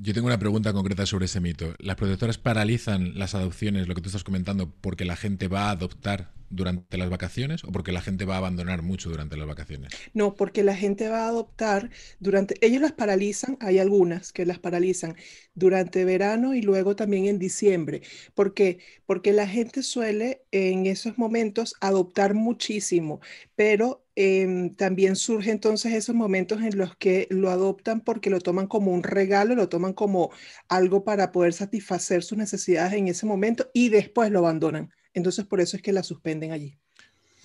[0.00, 1.74] Yo tengo una pregunta concreta sobre ese mito.
[1.80, 5.70] ¿Las protectoras paralizan las adopciones, lo que tú estás comentando, porque la gente va a
[5.72, 9.92] adoptar durante las vacaciones o porque la gente va a abandonar mucho durante las vacaciones?
[10.14, 14.60] No, porque la gente va a adoptar durante, ellos las paralizan, hay algunas que las
[14.60, 15.16] paralizan
[15.54, 18.02] durante verano y luego también en diciembre.
[18.34, 18.78] ¿Por qué?
[19.04, 23.20] Porque la gente suele en esos momentos adoptar muchísimo,
[23.56, 28.66] pero em, también surge entonces esos momentos en los que lo adoptan porque lo toman
[28.66, 30.32] como un regalo, lo toman como
[30.68, 34.90] algo para poder satisfacer sus necesidades en ese momento y después lo abandonan.
[35.14, 36.78] Entonces, por eso es que la suspenden allí.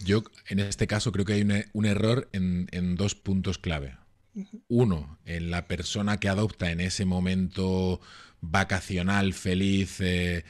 [0.04, 3.96] Yo, en este caso, creo que hay un, error en, dos puntos clave.
[4.68, 8.02] Uno, en la persona que adopta en ese momento
[8.42, 10.44] vacacional, feliz, eh,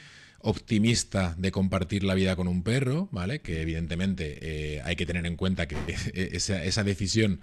[0.44, 3.40] optimista de compartir la vida con un perro, ¿vale?
[3.40, 5.78] Que evidentemente eh, hay que tener en cuenta que
[6.14, 7.40] esa, decisión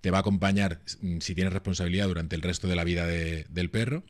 [0.00, 3.70] te va a acompañar mm, si tienes responsabilidad durante el resto de la vida del
[3.70, 4.04] perro.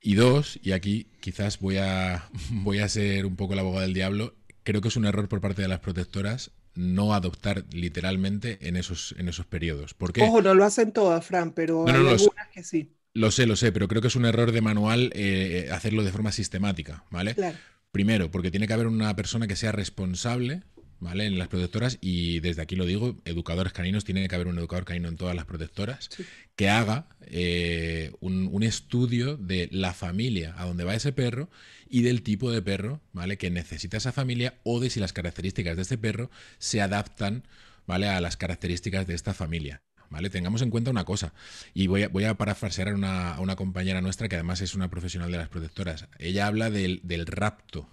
[0.00, 3.94] Y dos, y aquí quizás voy a, voy a ser un poco el abogado del
[3.94, 8.76] diablo, creo que es un error por parte de las protectoras no adoptar literalmente en
[8.76, 9.92] esos, en esos periodos.
[9.92, 12.94] Porque, Ojo, no lo hacen todas, Fran, pero hay algunas que sí.
[13.14, 16.12] Lo sé, lo sé, pero creo que es un error de manual eh, hacerlo de
[16.12, 17.34] forma sistemática, ¿vale?
[17.34, 17.58] Claro.
[17.90, 20.62] Primero, porque tiene que haber una persona que sea responsable
[21.00, 21.26] ¿vale?
[21.26, 24.84] En las protectoras, y desde aquí lo digo, educadores caninos, tiene que haber un educador
[24.84, 26.10] canino en todas las protectoras,
[26.54, 31.48] que haga eh, un, estudio de la familia a donde va ese perro
[31.88, 33.38] y del tipo de perro, ¿vale?
[33.38, 37.44] Que necesita esa familia o de si las características de ese perro se adaptan,
[37.86, 38.06] ¿vale?
[38.06, 39.82] A las características de esta familia.
[40.10, 40.28] ¿Vale?
[40.28, 41.32] Tengamos en cuenta una cosa,
[41.72, 44.74] y voy a, voy a parafrasear a una, a una compañera nuestra que además es
[44.74, 46.08] una profesional de las protectoras.
[46.18, 47.88] Ella habla del, del rapto,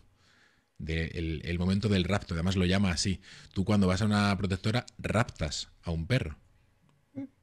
[0.86, 3.19] el, momento del rapto, además lo llama así.
[3.53, 6.38] Tú cuando vas a una protectora raptas a un perro.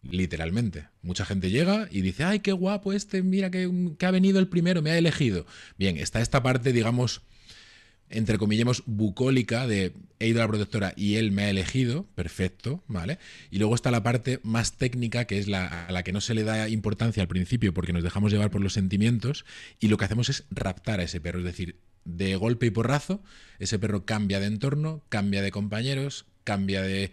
[0.02, 0.86] Literalmente.
[1.02, 3.68] Mucha gente llega y dice, ay, qué guapo este, mira que
[4.00, 5.46] ha venido el primero, me ha elegido.
[5.78, 7.22] Bien, está esta parte, digamos,
[8.10, 12.82] entre comillas, bucólica de he ido a la protectora y él me ha elegido, perfecto,
[12.86, 13.18] ¿vale?
[13.50, 16.34] Y luego está la parte más técnica, que es la a la que no se
[16.34, 19.44] le da importancia al principio porque nos dejamos llevar por los sentimientos
[19.80, 23.22] y lo que hacemos es raptar a ese perro, es decir, de golpe y porrazo,
[23.58, 27.10] ese perro cambia de entorno, cambia de compañeros, cambia de,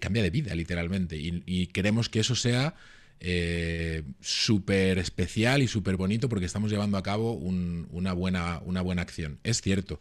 [0.00, 1.16] cambia de vida, literalmente.
[1.16, 2.74] Y, queremos que eso sea
[3.20, 9.02] eh, súper especial y súper bonito porque estamos llevando a cabo una, buena, una buena
[9.02, 9.38] acción.
[9.44, 10.00] Es cierto,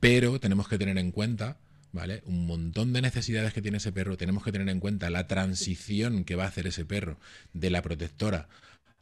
[0.00, 1.58] pero tenemos que tener en cuenta
[1.92, 2.22] ¿vale?
[2.26, 4.16] Un montón de necesidades que tiene ese perro.
[4.16, 7.18] Tenemos que tener en cuenta la transición que va a hacer ese perro
[7.52, 8.48] de la protectora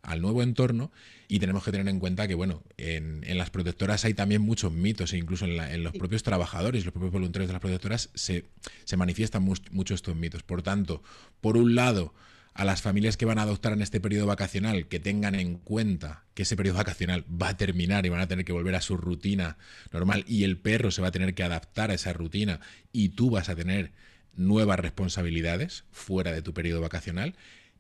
[0.03, 0.91] al nuevo entorno
[1.29, 5.13] y tenemos que tener en cuenta que, bueno, en, las protectoras hay también muchos mitos
[5.13, 8.45] e incluso en, los propios trabajadores, los propios voluntarios de las protectoras se,
[8.85, 10.43] se manifiestan muchos mucho estos mitos.
[10.43, 11.03] Por tanto,
[11.41, 12.13] por un lado,
[12.55, 16.25] a las familias que van a adoptar en este periodo vacacional que tengan en cuenta
[16.35, 18.97] que ese periodo vacacional va a terminar y van a tener que volver a su
[18.97, 19.57] rutina
[19.91, 22.61] normal y el perro se va a tener que adaptar a esa rutina
[22.93, 23.93] y tú vas a tener
[24.35, 27.35] nuevas responsabilidades fuera de tu periodo vacacional.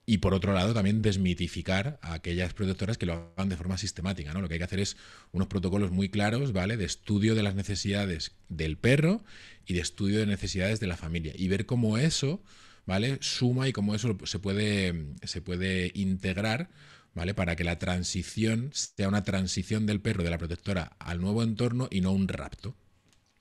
[0.04, 4.32] Y por otro lado, también desmitificar a aquellas protectoras que lo hagan de forma sistemática.
[4.34, 4.40] ¿no?
[4.40, 4.96] Lo que hay que hacer es
[5.30, 6.76] unos protocolos muy claros, ¿vale?
[6.76, 9.24] De estudio de las necesidades del perro
[9.64, 11.32] y de estudio de necesidades de la familia.
[11.36, 12.42] Y ver cómo eso,
[12.86, 13.18] ¿vale?
[13.20, 16.70] Suma y cómo eso se puede, se puede integrar,
[17.14, 17.34] ¿vale?
[17.34, 21.88] Para que la transición sea una transición del perro de la protectora al nuevo entorno
[21.90, 22.74] y no un rapto.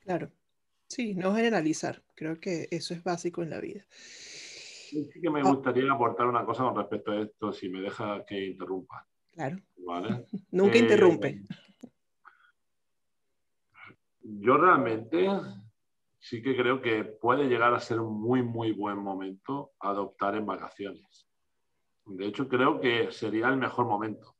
[0.01, 0.31] Claro.
[0.87, 2.03] Sí, no generalizar.
[2.15, 3.85] Creo que eso es básico en la vida.
[3.89, 5.43] Sí que me ah.
[5.43, 9.07] gustaría aportar una cosa con respecto a esto, si me deja que interrumpa.
[9.31, 9.61] Claro.
[10.51, 11.27] Nunca interrumpe.
[11.29, 11.45] Eh,
[14.23, 15.27] yo realmente
[16.21, 20.45] sí que creo que puede llegar a ser un muy, muy buen momento adoptar en
[20.45, 21.27] vacaciones.
[22.05, 24.35] De hecho, creo que sería el mejor momento.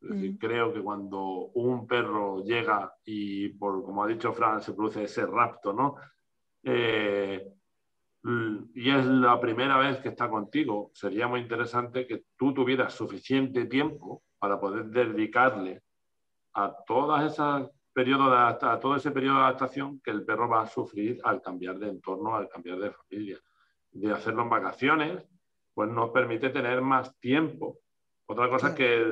[0.00, 0.38] Es decir, mm.
[0.38, 1.22] creo que cuando
[1.54, 5.96] un perro llega y, por como ha dicho Fran, se produce ese rapto, ¿no?
[6.64, 7.46] Eh,
[8.74, 13.66] y es la primera vez que está contigo, sería muy interesante que tú tuvieras suficiente
[13.66, 15.82] tiempo para poder dedicarle
[16.54, 20.62] a todas esas periodos de a todo ese periodo de adaptación que el perro va
[20.62, 23.38] a sufrir al cambiar de entorno, al cambiar de familia.
[23.90, 25.24] De hacerlo en vacaciones,
[25.74, 27.80] pues nos permite tener más tiempo
[28.30, 29.04] otra cosa es que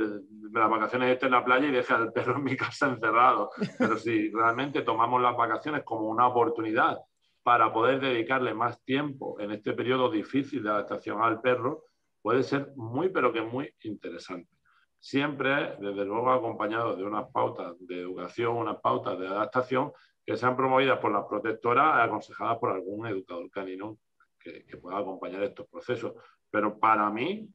[0.52, 3.50] las vacaciones esté en la playa y deje al perro en mi casa encerrado.
[3.76, 6.98] Pero si realmente tomamos las vacaciones como una oportunidad
[7.42, 11.86] para poder dedicarle más tiempo en este periodo difícil de adaptación al perro,
[12.22, 14.56] puede ser muy, pero que muy interesante.
[14.98, 19.92] Siempre, desde luego, acompañado de unas pautas de educación, unas pautas de adaptación
[20.24, 23.98] que sean promovidas por las protectoras, aconsejadas por algún educador canino
[24.38, 26.12] que, que pueda acompañar estos procesos.
[26.50, 27.48] Pero para mí,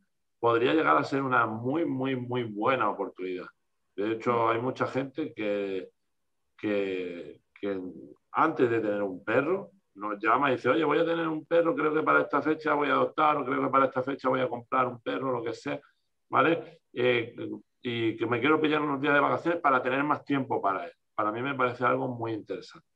[0.44, 3.46] podría llegar a ser una muy, muy, muy buena oportunidad.
[3.96, 5.90] De hecho, hay mucha gente que,
[6.58, 7.40] que,
[8.34, 11.74] antes de tener un perro nos llama y dice, oye, voy a tener un perro,
[11.74, 14.42] creo que para esta fecha voy a adoptar, o creo que para esta fecha voy
[14.42, 15.80] a comprar un perro, lo que sea,
[16.30, 16.82] ¿vale?
[16.94, 17.36] Eh,
[17.82, 20.92] y que me quiero pillar unos días de vacaciones para tener más tiempo para él.
[21.16, 22.88] Para mí me parece algo muy interesante.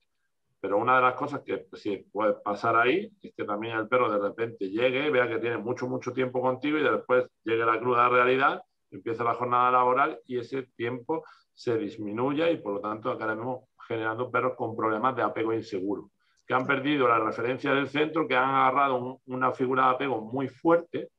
[0.60, 4.10] Pero una de las cosas que sí puede pasar ahí es que también el perro
[4.10, 8.10] de repente llegue, vea que tiene mucho, mucho tiempo contigo y después llegue la cruda
[8.10, 13.66] realidad, empieza la jornada laboral y ese tiempo se disminuya y por lo tanto acabaremos
[13.88, 16.12] generando perros con problemas de apego inseguro,
[16.46, 20.48] que han perdido la referencia del centro, que han agarrado una figura de apego muy
[20.48, 21.10] fuerte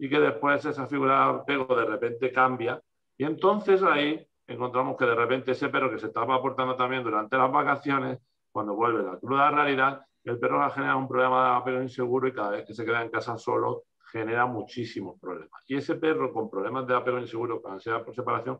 [0.00, 2.82] y que después esa figura de apego de repente cambia
[3.18, 7.36] y entonces ahí encontramos que de repente ese perro que se estaba aportando también durante
[7.36, 8.18] las vacaciones
[8.50, 12.26] cuando vuelve la cruda realidad, el perro va a generar un problema de apego inseguro
[12.26, 15.62] y cada vez que se queda en casa solo genera muchísimos problemas.
[15.66, 18.58] Y ese perro con problemas de apego inseguro, con ansiedad por separación,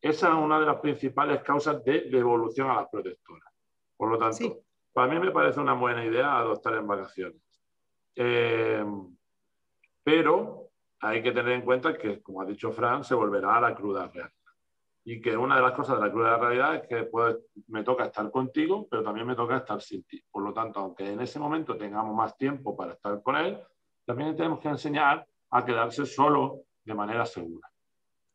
[0.00, 3.52] esa es una de las principales causas de devolución a las protectoras.
[3.96, 4.60] Por lo tanto,
[4.92, 7.42] para mí me parece una buena idea adoptar en vacaciones.
[8.14, 8.84] Eh,
[10.02, 13.74] pero hay que tener en cuenta que, como ha dicho Fran, se volverá a la
[13.74, 14.32] cruda real
[15.04, 17.36] y que una de las cosas de la cruda realidad es que pues,
[17.68, 20.22] me toca estar contigo, pero también me toca estar sin ti.
[20.30, 23.58] Por lo tanto, aunque en ese momento tengamos más tiempo para estar con él,
[24.04, 27.68] también tenemos que enseñar a quedarse solo de manera segura.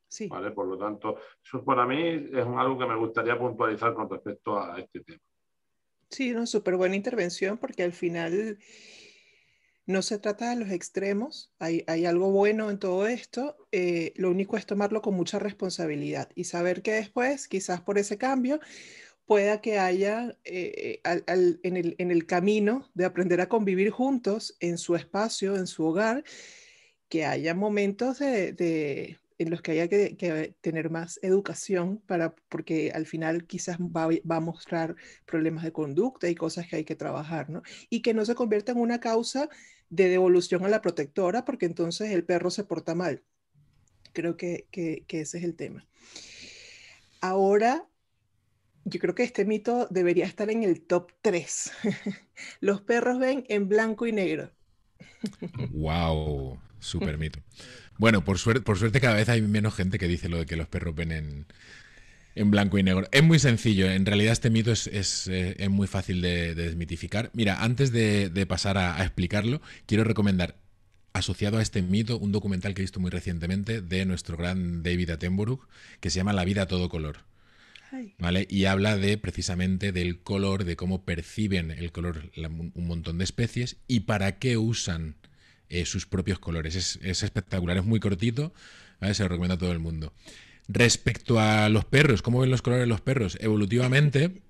[0.09, 0.27] Sí.
[0.27, 0.51] ¿Vale?
[0.51, 4.79] Por lo tanto, eso para mí es algo que me gustaría puntualizar con respecto a
[4.79, 5.19] este tema.
[6.09, 8.57] Sí, una súper buena intervención porque al final
[9.87, 14.57] no se trata de los extremos, hay, algo bueno en todo esto, eh, lo único
[14.57, 18.59] es tomarlo con mucha responsabilidad y saber que después, quizás por ese cambio,
[19.25, 25.55] pueda que haya eh, en, el, camino de aprender a convivir juntos en su espacio,
[25.55, 26.25] en su hogar,
[27.07, 33.05] que haya momentos de, en los que haya que, tener más educación para, porque al
[33.05, 34.95] final quizás va, va, a mostrar
[35.25, 37.61] problemas de conducta y cosas que hay que trabajar, ¿no?
[37.89, 39.49] Y que no se convierta en una causa
[39.89, 43.23] de devolución a la protectora, porque entonces el perro se porta mal.
[44.13, 45.85] Creo que, ese es el tema.
[47.21, 47.87] Ahora,
[48.85, 51.71] yo creo que este mito debería estar en el top 3.
[52.59, 54.51] Los perros ven en blanco y negro.
[55.71, 56.59] ¡Wow!
[56.87, 57.39] Super mito.
[57.97, 60.55] Bueno, por suerte, por suerte cada vez hay menos gente que dice lo de que
[60.55, 61.45] los perros ven en,
[62.33, 63.09] en blanco y negro.
[63.11, 67.29] Es muy sencillo, en realidad este mito es, eh, muy fácil de, desmitificar.
[67.33, 70.55] Mira, antes de, pasar a, explicarlo, quiero recomendar,
[71.11, 75.09] asociado a este mito, un documental que he visto muy recientemente de nuestro gran David
[75.09, 75.67] Attenborough,
[75.99, 77.25] que se llama La vida a todo color.
[78.17, 78.47] ¿Vale?
[78.49, 83.77] Y habla de precisamente del color, de cómo perciben el color un montón de especies
[83.87, 85.15] y para qué usan
[85.69, 86.75] eh, sus propios colores.
[86.75, 88.53] Es, espectacular, es muy cortito,
[89.13, 90.13] se lo recomiendo a todo el mundo.
[90.67, 93.37] Respecto a los perros, ¿cómo ven los colores los perros?
[93.39, 94.41] Evolutivamente,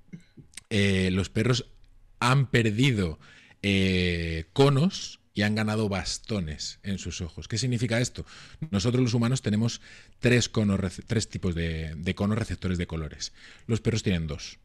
[0.70, 1.66] eh, los perros
[2.20, 3.20] han perdido
[3.62, 7.48] eh, conos y han ganado bastones en sus ojos.
[7.48, 8.26] ¿Qué significa esto?
[8.72, 9.82] Nosotros los humanos tenemos
[10.20, 10.50] tres,
[11.06, 13.34] tres tipos de conos receptores de colores.
[13.68, 14.58] Los perros tienen dos.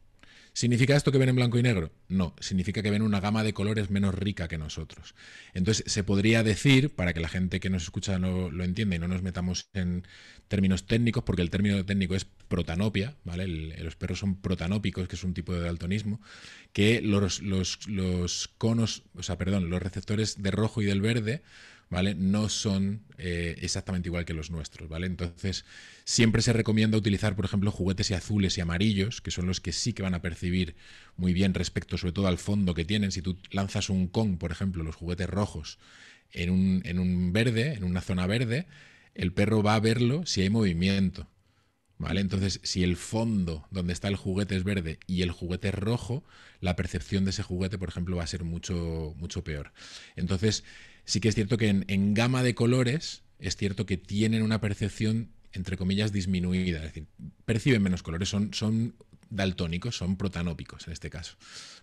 [0.55, 1.91] ¿Significa esto que ven en blanco y negro?
[2.07, 5.15] No, significa que ven una gama de colores menos rica que nosotros.
[5.55, 8.99] Entonces, se podría decir, para que la gente que nos escucha no lo entienda y
[8.99, 10.05] no nos metamos en
[10.47, 13.47] términos técnicos, porque el término técnico es protanopia, ¿vale?
[13.47, 16.21] los perros son protanópicos, que es un tipo de daltonismo,
[16.71, 21.41] que los, los, los conos, o sea, perdón, los receptores de rojo y del verde
[21.93, 22.15] ¿vale?
[22.15, 25.05] No son eh, exactamente igual que los nuestros, ¿vale?
[25.05, 25.63] Entonces,
[26.05, 29.71] siempre se recomienda utilizar, por ejemplo, juguetes y azules y amarillos, que son los que
[29.71, 30.75] sí que van a percibir
[31.17, 33.11] muy bien respecto sobre todo al fondo que tienen.
[33.11, 35.77] Si tú lanzas un con, por ejemplo, los juguetes rojos
[36.31, 38.65] en un, en un verde, en una zona verde,
[39.13, 41.29] el perro va a verlo si hay movimiento.
[41.99, 42.21] ¿Vale?
[42.21, 46.23] Entonces, si el fondo donde está el juguete es verde y el juguete es rojo,
[46.59, 49.71] la percepción de ese juguete, por ejemplo, va a ser mucho, mucho peor.
[50.15, 50.63] Entonces,
[51.05, 55.29] sí que es cierto que en, gama de colores es cierto que tienen una percepción,
[55.51, 56.77] entre comillas, disminuida.
[56.77, 57.07] Es decir,
[57.45, 58.95] perciben menos colores, son, son
[59.29, 61.35] daltónicos, son protanópicos en este caso.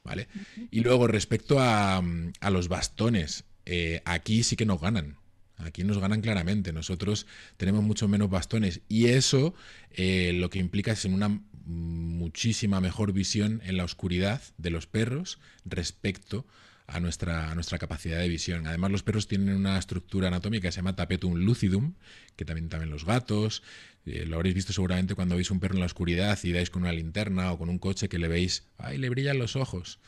[0.04, 0.28] ¿vale?
[0.70, 2.02] Y luego, respecto a,
[2.50, 5.16] los bastones, eh, aquí sí que nos ganan.
[5.58, 6.72] Aquí nos ganan claramente.
[6.72, 7.26] Nosotros
[7.58, 8.80] tenemos mucho menos bastones.
[8.88, 9.54] Y eso
[9.90, 14.86] eh, lo que implica es en una muchísima mejor visión en la oscuridad de los
[14.86, 16.46] perros respecto
[16.90, 18.66] a nuestra, nuestra capacidad de visión.
[18.66, 21.94] Además, los perros tienen una estructura anatómica que se llama tapetum lucidum,
[22.36, 23.62] que también, también los gatos.
[24.06, 26.82] Eh, lo habréis visto seguramente cuando veis un perro en la oscuridad y dais con
[26.82, 30.00] una linterna o con un coche que le veis, ¡ay, le brillan los ojos!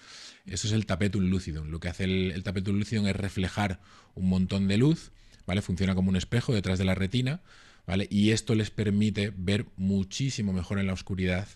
[0.44, 1.68] Eso es el tapetum lucidum.
[1.68, 3.80] Lo que hace el, el tapetum lucidum es reflejar
[4.14, 5.12] un montón de luz,
[5.46, 5.62] ¿vale?
[5.62, 7.42] Funciona como un espejo detrás de la retina,
[7.86, 8.08] ¿vale?
[8.10, 11.46] Y esto les permite ver muchísimo mejor en la oscuridad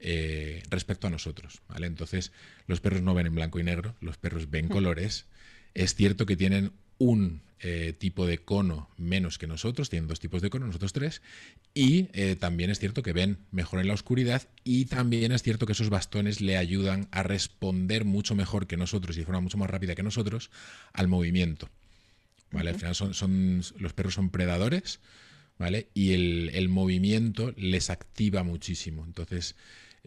[0.00, 1.60] eh, respecto a nosotros.
[1.68, 1.86] ¿vale?
[1.86, 2.32] Entonces,
[2.66, 5.26] los perros no ven en blanco y negro, los perros ven colores.
[5.74, 10.42] Es cierto que tienen un eh, tipo de cono menos que nosotros, tienen dos tipos
[10.42, 11.22] de cono, nosotros tres,
[11.74, 15.66] y eh, también es cierto que ven mejor en la oscuridad y también es cierto
[15.66, 19.58] que esos bastones le ayudan a responder mucho mejor que nosotros y de forma mucho
[19.58, 20.50] más rápida que nosotros
[20.92, 21.68] al movimiento.
[22.52, 22.70] ¿vale?
[22.70, 25.00] Al final son, son, los perros son predadores,
[25.58, 25.88] ¿vale?
[25.94, 29.04] Y el, el movimiento les activa muchísimo.
[29.04, 29.56] Entonces,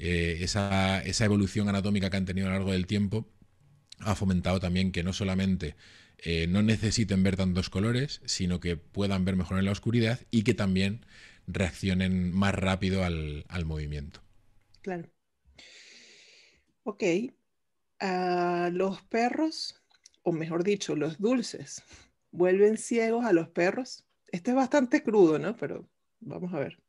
[0.04, 3.28] eh, esa, evolución anatómica que han tenido a lo largo del tiempo
[4.00, 5.76] ha fomentado también que no solamente
[6.18, 10.42] eh, no necesiten ver tantos colores, sino que puedan ver mejor en la oscuridad y
[10.42, 11.06] que también
[11.46, 14.24] reaccionen más rápido al, movimiento.
[14.82, 15.08] Claro.
[16.82, 17.04] Ok.
[18.72, 19.76] los perros,
[20.24, 21.84] o mejor dicho, los dulces,
[22.32, 24.04] vuelven ciegos a los perros.
[24.32, 25.56] Este es bastante crudo, ¿no?
[25.58, 25.88] Pero
[26.22, 26.80] vamos a ver.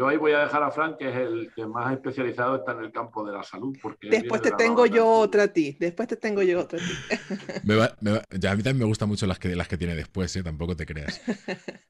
[0.00, 2.84] Yo ahí voy a dejar a Frank, que es el que más especializado está en
[2.84, 3.76] el campo de la salud.
[3.82, 5.76] Porque Después te tengo yo otra a ti.
[5.78, 7.68] Después te tengo yo otra a ti.
[8.40, 10.42] ya a mí también me gustan mucho las que, las que tiene después, ¿eh?
[10.42, 11.20] tampoco te creas.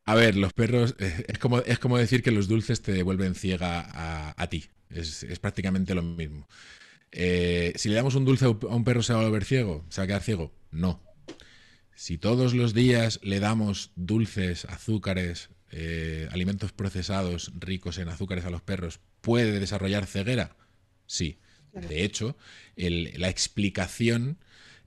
[0.06, 3.36] A ver, los perros, eh, es como, es como decir que los dulces te devuelven
[3.36, 3.86] ciega
[4.36, 4.64] a, ti.
[4.88, 6.48] Es, prácticamente lo mismo.
[7.12, 9.84] Eh, si le damos un dulce a un perro, ¿se va a volver ciego?
[9.88, 10.50] ¿Se va a quedar ciego?
[10.72, 11.00] No.
[11.94, 18.50] Si todos los días le damos dulces, azúcares, eh, alimentos procesados ricos en azúcares a
[18.50, 20.56] los perros puede desarrollar ceguera?
[21.06, 21.38] Sí.
[21.72, 22.36] De hecho,
[22.76, 24.38] la explicación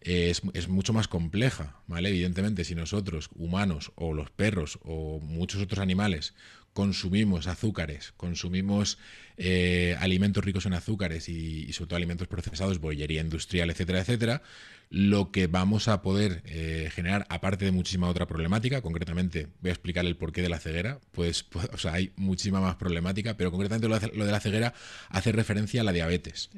[0.02, 2.10] es, es, mucho más compleja, ¿vale?
[2.10, 6.34] Evidentemente, si nosotros, humanos o los perros o muchos otros animales,
[6.74, 8.98] consumimos azúcares, consumimos
[9.38, 14.42] eh, alimentos ricos en azúcares y, sobre todo alimentos procesados, bollería industrial, etcétera, etcétera,
[14.90, 19.74] lo que vamos a poder eh, generar, aparte de muchísima otra problemática, concretamente voy a
[19.74, 23.52] explicar el porqué de la ceguera, pues, pues o sea, hay muchísima más problemática, pero
[23.52, 24.74] concretamente lo, de la ceguera
[25.10, 26.50] hace referencia a la diabetes.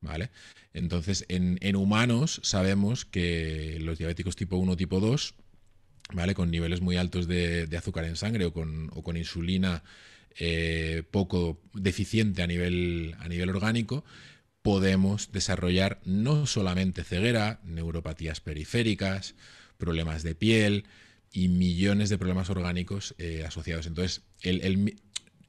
[0.00, 0.30] ¿Vale?
[0.74, 5.34] Entonces, en, en humanos sabemos que los diabéticos tipo 1, tipo 2,
[6.12, 6.34] ¿vale?
[6.34, 9.82] Con niveles muy altos de, azúcar en sangre o con, o con insulina
[10.38, 14.04] eh, poco deficiente a nivel, a nivel orgánico,
[14.62, 19.34] podemos desarrollar no solamente ceguera, neuropatías periféricas,
[19.78, 20.84] problemas de piel
[21.32, 23.86] y millones de problemas orgánicos eh, asociados.
[23.86, 24.22] Entonces,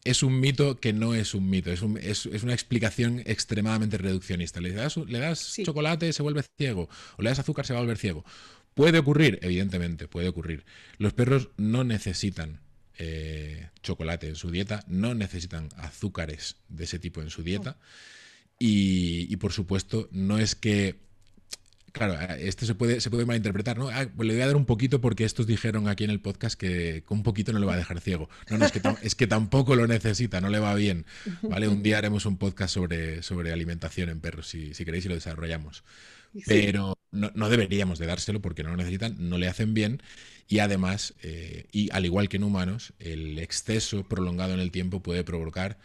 [0.04, 4.62] es un mito que no es un mito, es, es, una explicación extremadamente reduccionista.
[4.62, 7.82] Le das, le das chocolate, se vuelve ciego, o le das azúcar, se va a
[7.82, 8.24] volver ciego.
[8.80, 10.64] Puede ocurrir, evidentemente, puede ocurrir.
[11.00, 12.62] Los perros no necesitan
[12.98, 17.76] eh, chocolate en su dieta, no necesitan azúcares de ese tipo en su dieta.
[18.58, 20.96] Y, por supuesto, no es que
[21.92, 23.90] Claro, esto se puede, se puede malinterpretar, ¿no?
[23.90, 26.58] Ah, pues le voy a dar un poquito porque estos dijeron aquí en el podcast
[26.58, 28.30] que con un poquito no le va a dejar ciego.
[28.50, 31.06] No, no, es que, es que tampoco lo necesita, no le va bien.
[31.42, 31.68] ¿Vale?
[31.68, 35.16] Un día haremos un podcast sobre, sobre alimentación en perros, si, si queréis, y lo
[35.16, 35.84] desarrollamos.
[36.46, 40.02] Pero no, deberíamos de dárselo porque no lo necesitan, no le hacen bien
[40.48, 45.02] y además, eh, y al igual que en humanos, el exceso prolongado en el tiempo
[45.02, 45.78] puede provocar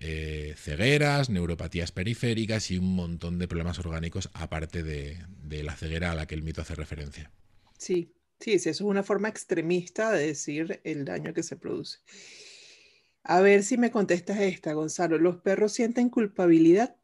[0.00, 5.18] eh, cegueras, neuropatías periféricas y un montón de problemas orgánicos aparte de,
[5.62, 7.32] la ceguera a la que el mito hace referencia.
[7.78, 11.98] Sí, sí, sí, eso es una forma extremista de decir el daño que se produce.
[13.24, 15.18] A ver si me contestas esta, Gonzalo.
[15.18, 16.94] ¿Los perros sienten culpabilidad?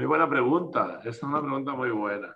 [0.00, 1.00] Muy buena pregunta.
[1.00, 2.34] Esa es una pregunta muy buena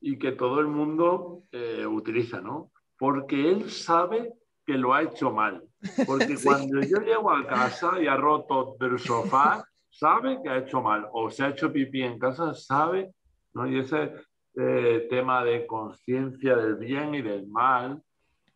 [0.00, 2.70] y que todo el mundo eh, utiliza, ¿no?
[2.98, 4.32] Porque él sabe
[4.64, 5.62] que lo ha hecho mal.
[6.06, 10.80] Porque cuando yo llego a casa y ha roto del sofá, sabe que ha hecho
[10.80, 11.06] mal.
[11.12, 13.12] O se ha hecho pipí en casa, sabe.
[13.52, 13.66] ¿no?
[13.66, 14.10] Y ese
[14.56, 18.02] eh, tema de conciencia del bien y del mal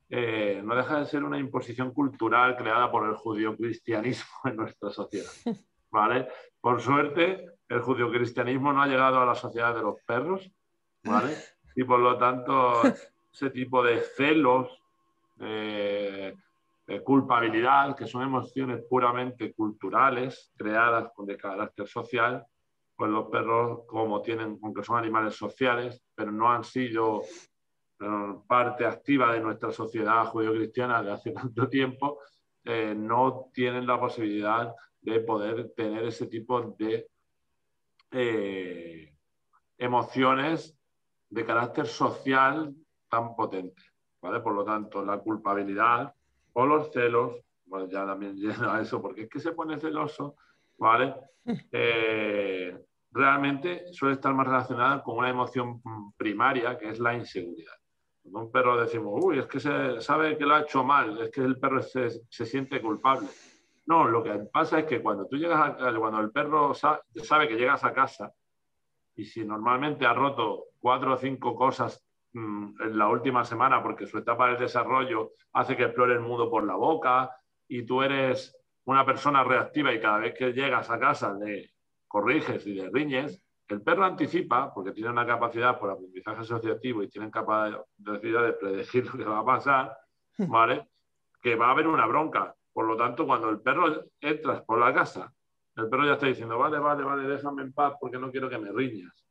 [0.09, 5.31] eh, no deja de ser una imposición cultural creada por el judío-cristianismo en nuestra sociedad.
[5.91, 6.29] ¿Vale?
[6.63, 10.51] Por suerte, el judío-cristianismo no ha llegado a la sociedad de los perros,
[11.05, 11.37] ¿vale?
[11.77, 12.83] Y por lo tanto,
[13.33, 14.81] ese tipo de celos
[15.41, 16.35] eh,
[17.05, 22.47] culpabilidad, que son emociones puramente culturales, creadas con de carácter social,
[22.97, 27.23] pues los perros, como tienen, aunque son animales sociales, pero no han sido
[28.01, 32.21] eh, parte activa de nuestra sociedad judío-cristiana de hace tanto tiempo,
[32.65, 37.07] eh, no tienen la posibilidad de poder tener ese tipo de
[39.77, 40.77] emociones
[41.31, 42.75] de carácter social
[43.09, 43.85] tan potentes.
[44.21, 46.13] Por lo tanto, la culpabilidad
[46.53, 47.37] o los celos,
[47.67, 50.37] bueno, ya también llega a eso, porque es que se pone celoso,
[50.79, 51.15] ¿vale?
[51.73, 52.77] Eh,
[53.11, 55.81] realmente suele estar más relacionada con una emoción
[56.15, 57.73] primaria, que es la inseguridad.
[58.23, 61.31] Cuando un perro decimos, uy, es que se sabe que lo ha hecho mal, es
[61.31, 63.29] que el perro se, se siente culpable.
[63.89, 67.57] No, lo que pasa es que cuando tú llegas a, cuando el perro sabe que
[67.57, 68.33] llegas a casa
[69.17, 74.07] y si normalmente ha roto cuatro o cinco cosas Mm, en la última semana porque
[74.07, 77.31] su etapa de desarrollo hace que explore el mundo por la boca
[77.67, 81.71] y tú eres una persona reactiva y cada vez que llegas a casa le
[82.07, 87.09] corriges y le riñes, el perro anticipa, porque tiene una capacidad por aprendizaje asociativo y
[87.09, 89.99] tiene capacidad de predecir lo que va a pasar,
[90.39, 90.89] ¿vale?
[91.43, 92.55] Que va a haber una bronca.
[92.79, 95.35] Por lo tanto, cuando el perro entras por la casa,
[95.75, 98.57] el perro ya está diciendo, vale, vale, vale, déjame en paz porque no quiero que
[98.57, 99.27] me riñas.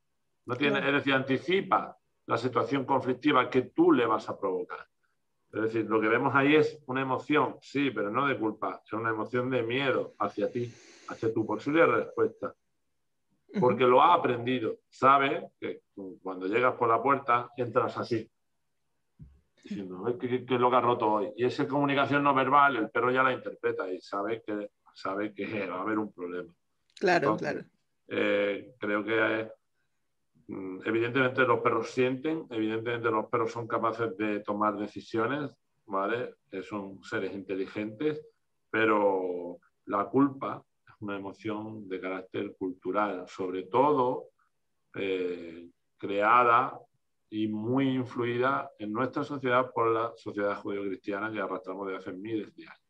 [0.48, 4.86] No tiene, es decir, anticipa la situación conflictiva que tú le vas a provocar.
[5.54, 8.92] Es decir, lo que vemos ahí es una emoción, sí, pero no de culpa, es
[8.92, 10.70] una emoción de miedo hacia ti,
[11.08, 12.54] hacia tu posible respuesta.
[13.62, 15.84] Porque lo ha aprendido, sabe que
[16.22, 18.30] cuando llegas por la puerta entras así,
[19.70, 21.32] diciendo, ¿qué, es lo que ha roto hoy?
[21.36, 25.68] Y esa comunicación no verbal, el perro ya la interpreta y sabe que, sabe que
[25.68, 26.54] va a haber un problema.
[27.00, 27.64] Claro, claro.
[28.08, 29.52] Eh, creo que
[30.48, 35.52] Mm, evidentemente los perros sienten, evidentemente los perros son capaces de tomar decisiones,
[35.86, 36.36] ¿vale?
[36.64, 38.26] Son seres inteligentes,
[38.70, 44.30] pero la culpa es una emoción de carácter cultural, sobre todo
[44.96, 46.80] eh, creada
[47.30, 52.56] y muy influida en nuestra sociedad por la sociedad judío-cristiana que arrastramos de hace miles
[52.56, 52.82] de años.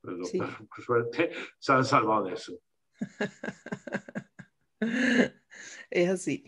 [0.00, 2.58] Pero los perros, por suerte, se han salvado de eso.
[5.90, 6.44] es así.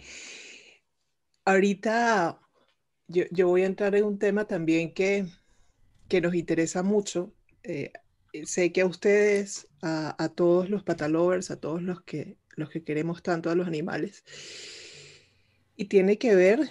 [1.44, 2.40] Ahorita
[3.08, 5.26] yo, voy a entrar en un tema también que,
[6.22, 7.32] nos interesa mucho.
[7.62, 7.92] Eh,
[8.44, 13.22] sé que a ustedes, a, todos los patalovers, a todos los que, los que queremos
[13.22, 14.24] tanto a los animales,
[15.76, 16.70] y tiene que ver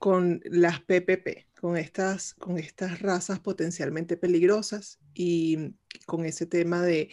[0.00, 5.74] con las PPP, con estas, con estas razas potencialmente peligrosas y
[6.06, 7.10] con ese tema de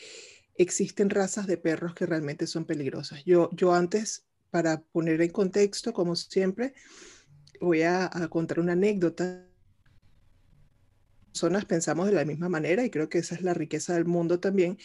[0.55, 3.25] existen razas de perros que realmente son peligrosas.
[3.25, 6.75] Yo, yo antes, para poner en contexto, como siempre,
[7.59, 9.45] voy a, contar una anécdota.
[11.33, 14.39] Personas pensamos de la misma manera y creo que esa es la riqueza del mundo
[14.39, 14.77] también.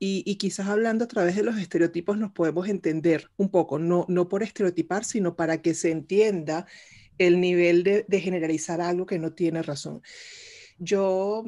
[0.00, 4.28] Y, quizás hablando a través de los estereotipos nos podemos entender un poco, no, no
[4.28, 6.66] por estereotipar, sino para que se entienda
[7.18, 10.02] el nivel de, generalizar algo que no tiene razón.
[10.78, 11.44] Yo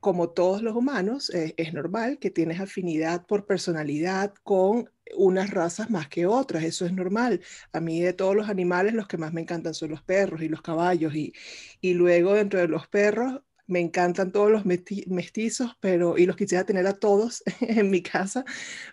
[0.00, 5.90] como todos los humanos, eh, es normal que tienes afinidad por personalidad con unas razas
[5.90, 7.40] más que otras, eso es normal.
[7.72, 10.48] A mí de todos los animales los que más me encantan son los perros y
[10.48, 11.32] los caballos y,
[11.80, 16.64] y luego dentro de los perros me encantan todos los mestizos, pero y los quisiera
[16.64, 18.44] tener a todos en mi casa,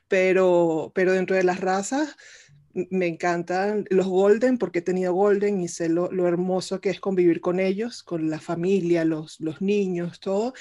[0.08, 2.16] pero, pero dentro de las razas
[2.74, 7.40] me encantan los golden porque he tenido golden y sé lo, hermoso que es convivir
[7.40, 10.54] con ellos, con la familia, los, los niños, todo.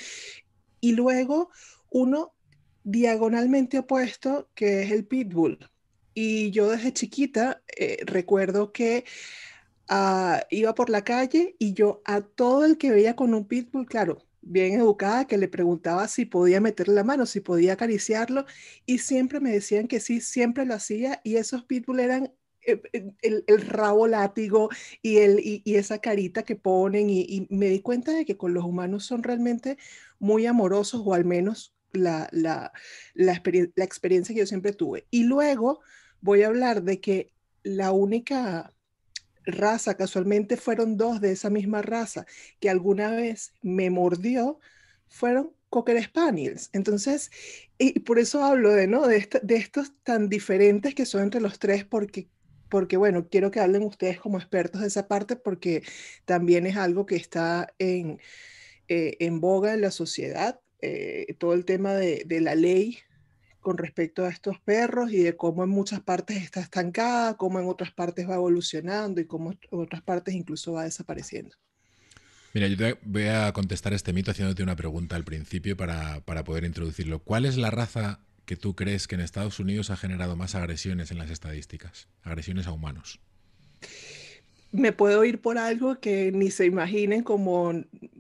[0.80, 1.50] Y luego
[1.90, 2.34] uno
[2.84, 5.58] diagonalmente opuesto, que es el pitbull.
[6.14, 9.04] Y yo desde chiquita eh, recuerdo que
[9.88, 13.86] ah, iba por la calle y yo a todo el que veía con un pitbull,
[13.86, 18.44] claro, bien educada, que le preguntaba si podía meterle la mano, si podía acariciarlo,
[18.86, 22.32] y siempre me decían que sí, siempre lo hacía, y esos pitbull eran
[22.66, 24.68] eh, eh, el, rabo látigo
[25.02, 28.64] y, el, y, esa carita que ponen, y, me di cuenta de que con los
[28.64, 29.78] humanos son realmente
[30.18, 32.72] muy amorosos, o al menos la, la,
[33.14, 33.42] la,
[33.74, 35.06] la experiencia que yo siempre tuve.
[35.10, 35.80] Y luego
[36.20, 37.32] voy a hablar de que
[37.62, 38.72] la única
[39.44, 42.26] raza, casualmente fueron dos de esa misma raza
[42.60, 44.60] que alguna vez me mordió,
[45.08, 46.70] fueron Cocker Spaniels.
[46.72, 47.30] Entonces,
[47.78, 49.06] y por eso hablo de, ¿no?
[49.06, 52.28] de, de estos tan diferentes que son entre los tres, porque,
[52.68, 55.82] porque, bueno, quiero que hablen ustedes como expertos de esa parte, porque
[56.24, 58.20] también es algo que está en,
[58.88, 62.98] eh, en boga en la sociedad, eh, todo el tema de, de la ley
[63.62, 67.68] con respecto a estos perros y de cómo en muchas partes está estancada, cómo en
[67.68, 71.56] otras partes va evolucionando y cómo en otras partes incluso va desapareciendo.
[72.52, 76.44] Mira, yo te voy a contestar este mito haciéndote una pregunta al principio para, para
[76.44, 77.20] poder introducirlo.
[77.20, 81.10] ¿Cuál es la raza que tú crees que en Estados Unidos ha generado más agresiones
[81.10, 82.08] en las estadísticas?
[82.22, 83.20] Agresiones a humanos
[84.72, 87.72] me puedo ir por algo que ni se imaginen como,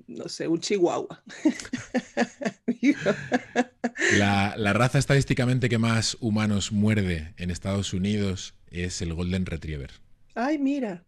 [0.06, 1.22] no sé, un chihuahua.
[4.18, 9.90] la, raza estadísticamente que más humanos muerde en Estados Unidos es el Golden Retriever.
[10.34, 11.04] Ay, mira.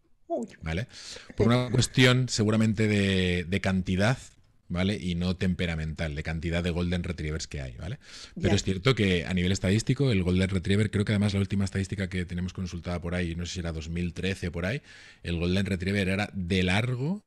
[0.63, 0.89] ¿Vale?
[1.37, 4.19] Por una cuestión seguramente de, de cantidad
[4.69, 4.97] ¿vale?
[5.01, 7.99] Y no temperamental, de cantidad de Golden Retrievers que hay, ¿vale?
[8.41, 11.65] Pero es cierto que a nivel estadístico, el Golden Retriever, creo que además la última
[11.65, 14.83] estadística que tenemos consultada por ahí, no sé si era 2013 por ahí,
[15.23, 17.25] el Golden Retriever era de largo,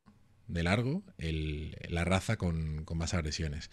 [0.47, 1.03] de largo,
[1.89, 3.69] la raza con, con más agresiones.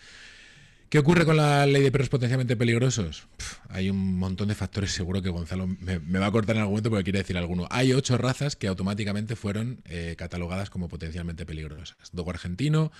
[0.95, 3.26] ¿Qué ocurre con la ley de perros potencialmente peligrosos?
[3.68, 6.88] hay un montón de factores, seguro que Gonzalo me, va a cortar en algún momento
[6.88, 7.66] porque quiere decir alguno.
[7.72, 11.97] Hay ocho razas que automáticamente fueron eh, catalogadas como potencialmente peligrosas.
[12.12, 12.92] Dogo argentino,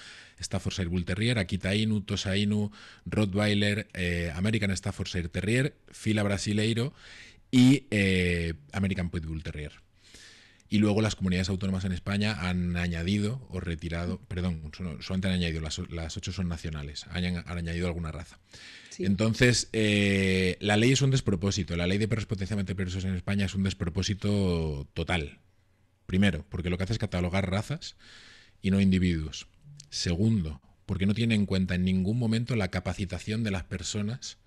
[0.43, 2.73] Staffordshire Bull Terrier, Akita Inu, Tosa Inu,
[3.07, 6.95] Rottweiler, eh, American Staffordshire Terrier, Fila Brasileiro
[7.53, 9.84] y eh, American Pit Bull Terrier.
[10.69, 15.61] Y luego las comunidades autónomas en España han añadido o retirado, perdón, solamente han añadido,
[15.61, 18.39] las, ocho son nacionales, han, añadido alguna raza.
[18.99, 21.77] Entonces, eh, la ley es un despropósito.
[21.77, 25.39] La ley de perros potencialmente peligrosos en España es un despropósito total.
[26.07, 27.97] Primero, porque lo que hace es catalogar razas
[28.63, 29.47] y no individuos.
[29.91, 34.39] Segundo, porque no tiene en cuenta en ningún momento la capacitación de las personas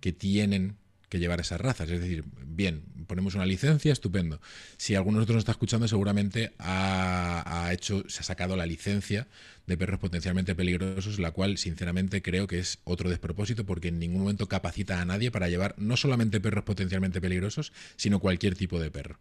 [0.00, 0.76] que tienen
[1.12, 1.90] que llevar esas razas.
[1.90, 4.40] Es decir, bien, ponemos una licencia, estupendo.
[4.78, 9.28] Si alguno de nosotros nos está escuchando, seguramente ha, hecho, se ha sacado la licencia
[9.66, 14.22] de perros potencialmente peligrosos, la cual sinceramente creo que es otro despropósito porque en ningún
[14.22, 18.90] momento capacita a nadie para llevar no solamente perros potencialmente peligrosos, sino cualquier tipo de
[18.90, 19.18] perro.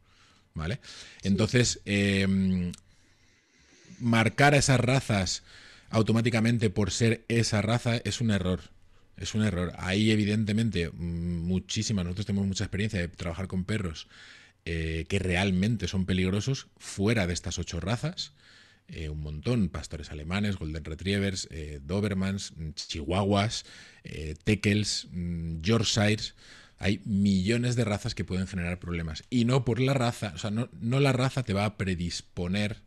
[0.53, 0.79] ¿Vale?
[1.23, 2.71] Entonces, em,
[3.99, 5.43] marcar a esas razas
[5.89, 8.61] automáticamente por ser esa raza es un error.
[9.21, 9.71] Es un error.
[9.77, 12.05] Ahí, evidentemente, mm, muchísimas.
[12.05, 14.07] Nosotros tenemos mucha experiencia de trabajar con perros
[14.65, 18.33] eh, que realmente son peligrosos fuera de estas ocho razas.
[18.87, 23.65] Eh, un montón, pastores alemanes, golden retrievers, eh, dobermans, mm, chihuahuas,
[24.43, 26.35] teckels, mm, yorkshires.
[26.79, 29.23] Hay millones de razas que pueden generar problemas.
[29.29, 32.81] Y no por la raza, o sea, no la raza te va a predisponer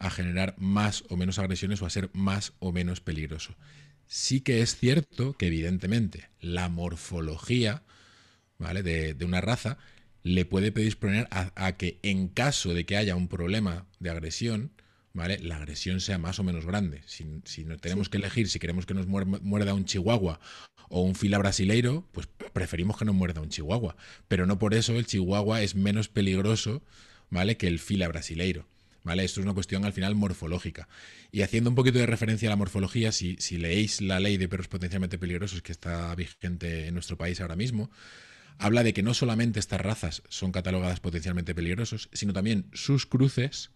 [0.00, 3.54] a generar más o menos agresiones o a ser más o menos peligroso
[4.08, 7.82] sí que es cierto que evidentemente la morfología
[8.58, 8.82] ¿vale?
[8.82, 9.78] de, una raza
[10.24, 14.72] le puede predisponer a, que en caso de que haya un problema de agresión,
[15.12, 15.38] ¿vale?
[15.38, 17.02] la agresión sea más o menos grande.
[17.06, 20.40] Si, no tenemos que elegir si queremos que nos muerda un chihuahua
[20.88, 23.96] o un fila brasileiro, pues preferimos que nos muerda un chihuahua.
[24.26, 26.82] Pero no por eso el chihuahua es menos peligroso
[27.30, 27.56] ¿vale?
[27.56, 28.66] que el fila brasileiro.
[29.14, 30.88] Esto es una cuestión al final morfológica.
[31.32, 34.48] Y haciendo un poquito de referencia a la morfología, si, si leéis la ley de
[34.48, 37.90] perros potencialmente peligrosos que está vigente en nuestro país ahora mismo,
[38.58, 43.70] habla de que no solamente estas razas son catalogadas potencialmente peligrosos, sino también sus cruces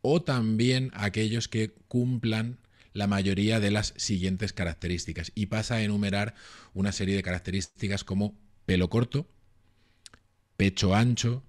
[0.00, 2.58] o también aquellos que cumplan
[2.92, 5.32] la mayoría de las siguientes características.
[5.34, 6.34] Y pasa a enumerar
[6.74, 9.26] una serie de características como pelo corto,
[10.56, 11.42] pecho ancho,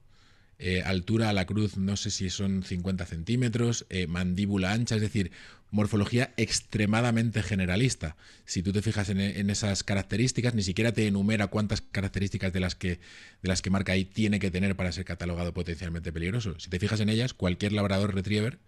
[0.62, 5.02] eh, altura a la cruz, no sé si son 50 centímetros, eh, mandíbula ancha, es
[5.02, 5.32] decir,
[5.72, 8.18] morfología extremadamente generalista.
[8.44, 12.76] Si tú te fijas en, esas características, ni siquiera te enumera cuántas características de las,
[12.76, 13.00] que,
[13.42, 16.60] de las que marca ahí tiene que tener para ser catalogado potencialmente peligroso.
[16.60, 18.60] Si te fijas en ellas, cualquier labrador retriever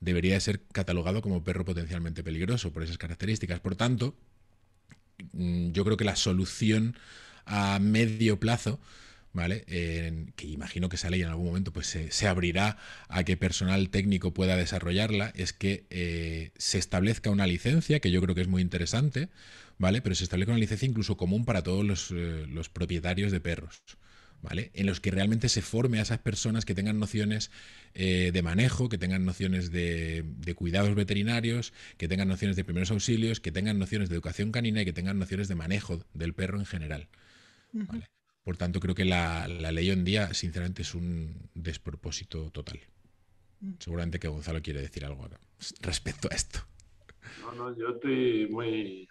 [0.00, 3.60] debería ser catalogado como perro potencialmente peligroso por esas características.
[3.60, 4.16] Por tanto,
[5.34, 6.96] mm, yo creo que la solución
[7.44, 8.80] a medio plazo
[9.32, 9.64] ¿vale?
[10.36, 12.76] que imagino que esa ley en algún momento pues, se, abrirá
[13.08, 18.20] a que personal técnico pueda desarrollarla, es que eh, se establezca una licencia, que yo
[18.20, 19.28] creo que es muy interesante,
[19.78, 20.02] ¿vale?
[20.02, 23.82] Pero se establezca una licencia incluso común para todos los, eh, propietarios de perros.
[24.42, 24.72] ¿Vale?
[24.74, 27.52] En los que realmente se forme a esas personas que tengan nociones
[27.94, 30.24] eh, de manejo, que tengan nociones de,
[30.56, 34.84] cuidados veterinarios, que tengan nociones de primeros auxilios, que tengan nociones de educación canina y
[34.84, 37.06] que tengan nociones de manejo del perro en general.
[37.72, 38.11] ¿vale?
[38.44, 42.80] Por tanto, creo que la, ley hoy en día, sinceramente, es un despropósito total.
[43.60, 43.74] Mm.
[43.78, 45.28] Seguramente que Gonzalo quiere decir algo
[45.80, 46.60] respecto a esto.
[47.40, 49.08] No, no, yo estoy muy,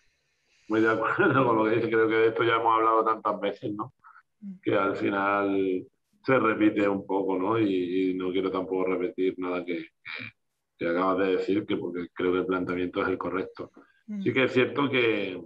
[0.67, 1.15] muy de acuerdo
[1.47, 1.89] con lo que dice.
[1.89, 3.93] Creo que de esto ya hemos hablado tantas veces, ¿no?
[4.41, 4.53] Mm.
[4.61, 5.87] Que al final
[6.25, 7.57] se repite un poco, ¿no?
[7.57, 9.87] Y, no quiero tampoco repetir nada que,
[10.77, 13.71] que, acabas de decir, que porque creo que el planteamiento es el correcto.
[14.07, 14.23] Mm.
[14.23, 15.41] Sí que es cierto que,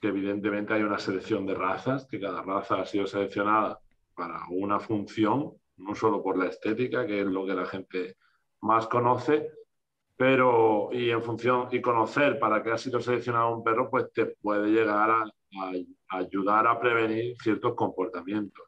[0.00, 3.78] que evidentemente hay una selección de razas, que cada raza ha sido seleccionada
[4.14, 8.16] para una función, no solo por la estética, que es lo que la gente
[8.62, 9.50] más conoce,
[10.16, 14.26] pero y en función y conocer para qué ha sido seleccionado un perro, pues te
[14.26, 15.24] puede llegar a,
[16.08, 18.64] ayudar a prevenir ciertos comportamientos.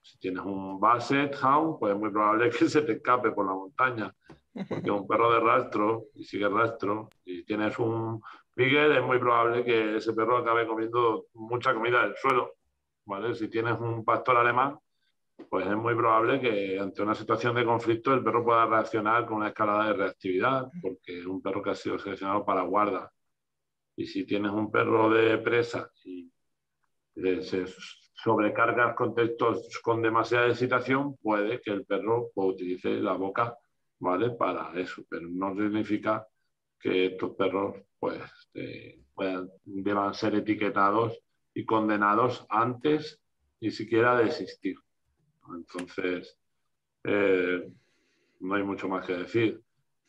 [0.00, 3.54] Si tienes un Basset Hound, pues es muy probable que se te escape por la
[3.54, 4.14] montaña,
[4.68, 8.22] porque un perro de rastro y sigue rastro, y tienes un
[8.56, 12.54] Miguel, es muy probable que ese perro acabe comiendo mucha comida del suelo.
[13.04, 13.34] ¿vale?
[13.34, 14.78] Si tienes un pastor alemán,
[15.50, 19.38] pues es muy probable que ante una situación de conflicto el perro pueda reaccionar con
[19.38, 23.12] una escalada de reactividad, porque es un perro que ha sido seleccionado para guarda.
[23.94, 26.30] Y si tienes un perro de presa y
[27.14, 27.66] se
[28.14, 33.54] sobrecargas contextos con demasiada excitación, puede que el perro utilice la boca
[33.98, 34.30] ¿vale?
[34.30, 36.26] para eso, pero no significa
[36.78, 38.20] que estos perros pues
[38.54, 39.00] eh,
[39.64, 41.18] deban ser etiquetados
[41.54, 43.20] y condenados antes
[43.60, 44.76] ni siquiera de existir.
[45.54, 46.38] Entonces,
[47.04, 47.70] eh,
[48.40, 49.60] no hay mucho más que decir.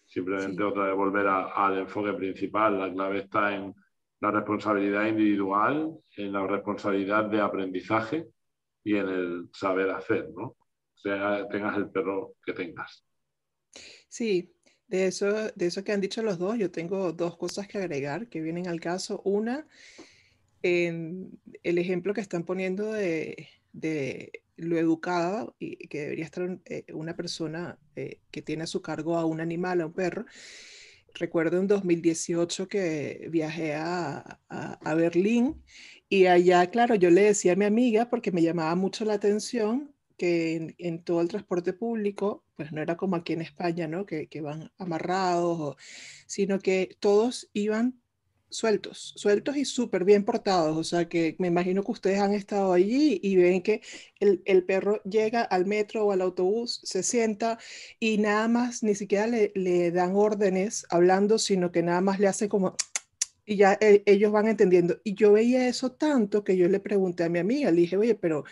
[0.05, 2.79] Simplemente otra vez volver al enfoque principal.
[2.79, 3.73] La clave está en
[4.19, 8.27] la responsabilidad individual, en la responsabilidad de aprendizaje
[8.83, 10.57] y en el saber hacer, ¿no?
[10.97, 13.05] sea, tengas el perro que tengas.
[14.09, 14.53] Sí,
[14.87, 18.27] de eso, de eso que han dicho los dos, yo tengo dos cosas que agregar
[18.27, 19.21] que vienen al caso.
[19.25, 19.67] Una,
[20.63, 23.49] en el ejemplo que están poniendo de,
[24.55, 29.17] lo educada y que debería estar eh, una persona eh, que tiene a su cargo
[29.17, 30.25] a un animal, a un perro.
[31.13, 35.63] Recuerdo en 2018 que viajé a, a Berlín
[36.09, 39.93] y allá, claro, yo le decía a mi amiga, porque me llamaba mucho la atención,
[40.17, 44.05] que en, todo el transporte público, pues no era como aquí en España, ¿no?
[44.05, 45.77] Que, van amarrados,
[46.25, 47.99] sino que todos iban
[48.49, 50.75] sueltos, sueltos y súper bien portados.
[50.77, 53.81] O sea que me imagino que ustedes han estado allí y ven que
[54.19, 57.59] el, perro llega al metro o al autobús, se sienta
[57.99, 62.27] y nada más, ni siquiera le, le dan órdenes hablando, sino que nada más le
[62.27, 62.75] hace como...
[63.49, 64.99] Y ya eh, ellos van entendiendo.
[65.05, 68.13] Y yo veía eso tanto que yo le pregunté a mi amiga, le dije, oye,
[68.13, 68.43] pero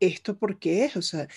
[0.00, 0.96] ¿esto por qué es?
[0.96, 1.28] O sea,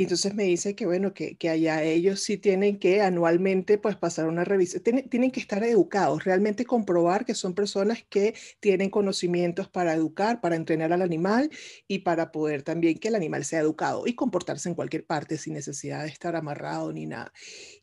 [0.00, 3.96] y entonces me dice que, bueno, que, que allá ellos sí tienen que anualmente pues
[3.96, 8.88] pasar una revisión, tienen, tienen, que estar educados, realmente comprobar que son personas que tienen
[8.88, 11.50] conocimientos para educar, para entrenar al animal
[11.86, 15.52] y para poder también que el animal sea educado y comportarse en cualquier parte sin
[15.52, 17.34] necesidad de estar amarrado ni nada.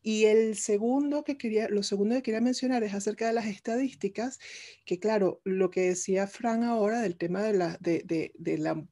[0.01, 4.39] Y el segundo que quería, lo segundo que quería mencionar es acerca de las estadísticas,
[4.86, 8.84] que claro, lo que decía Fran ahora del tema de la, de, de, de la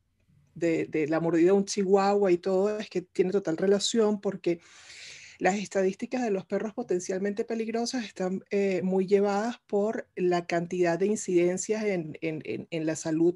[0.55, 4.61] de, la mordida de un chihuahua y todo, es que tiene total relación porque
[5.37, 11.07] las estadísticas de los perros potencialmente peligrosos están eh, muy llevadas por la cantidad de
[11.07, 12.17] incidencias en,
[12.71, 13.35] la salud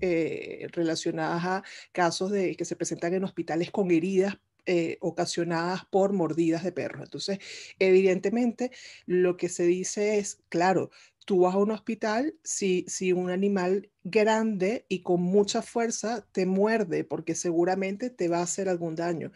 [0.00, 4.38] eh, relacionadas a casos de, que se presentan en hospitales con heridas
[4.68, 7.04] eh, ocasionadas por mordidas de perros.
[7.04, 7.38] Entonces,
[7.78, 8.72] evidentemente,
[9.06, 10.90] lo que se dice es, claro,
[11.26, 16.46] tú vas a un hospital si, si un animal grande y con mucha fuerza te
[16.46, 19.32] muerde, porque seguramente te va a hacer algún daño.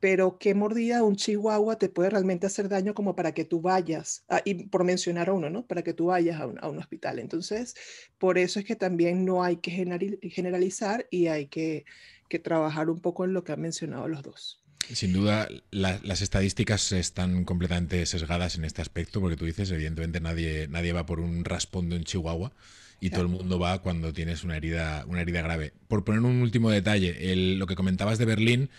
[0.00, 3.60] Pero qué mordida de un chihuahua te puede realmente hacer daño como para que tú
[3.60, 5.66] vayas, y por mencionar a uno, ¿no?
[5.66, 7.18] Para que tú vayas a un, a un, hospital.
[7.18, 7.74] Entonces,
[8.18, 11.84] por eso es que también no hay que generalizar y hay que,
[12.30, 14.64] que trabajar un poco en lo que han mencionado los dos.
[14.92, 20.66] Sin duda, las estadísticas están completamente sesgadas en este aspecto, porque tú dices, evidentemente nadie,
[20.68, 22.52] nadie va por un raspón de un chihuahua
[23.00, 25.72] y todo el mundo va cuando tienes una herida, una herida grave.
[25.88, 28.70] Por poner un último detalle, lo que comentabas de Berlín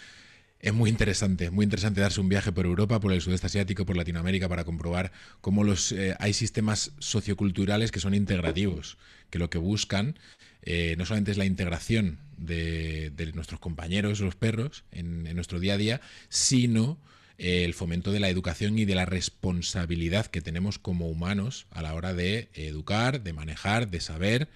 [0.59, 3.97] es muy interesante, muy interesante darse un viaje por Europa, por el sudeste asiático, por
[3.97, 8.97] Latinoamérica para comprobar cómo los, eh, hay sistemas socioculturales que son integrativos,
[9.31, 10.19] que lo que buscan
[10.63, 15.77] eh, no solamente es la integración de, nuestros compañeros, los perros, en, nuestro día a
[15.77, 16.97] día, sino
[17.37, 21.81] eh, el fomento de la educación y de la responsabilidad que tenemos como humanos a
[21.81, 24.49] la hora de educar, de manejar, de saber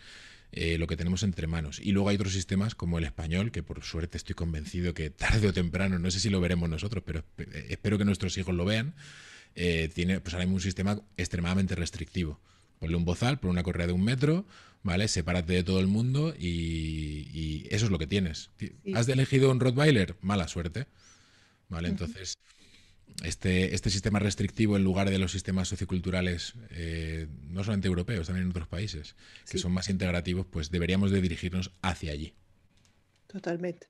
[0.52, 1.80] eh, lo que tenemos entre manos.
[1.80, 5.48] Y luego hay otros sistemas como el español, que por suerte estoy convencido que tarde
[5.48, 7.24] o temprano, no sé si lo veremos nosotros, pero
[7.70, 8.94] espero que nuestros hijos lo vean,
[9.56, 12.40] tiene pues ahora mismo un sistema extremadamente restrictivo.
[12.86, 14.46] Ponle un bozal por una correa de un metro,
[14.84, 15.08] ¿vale?
[15.08, 18.52] Sepárate de todo el mundo y, eso es lo que tienes.
[18.94, 20.16] ¿Has elegido un Rottweiler?
[20.22, 20.86] Mala suerte.
[21.68, 21.90] ¿Vale?
[21.90, 22.38] Entonces,
[23.24, 28.46] este, este sistema restrictivo en lugar de los sistemas socioculturales, eh, no solamente europeos, también
[28.46, 29.16] en otros países,
[29.50, 32.36] que son más integrativos, pues deberíamos de dirigirnos hacia allí.
[33.26, 33.88] Totalmente.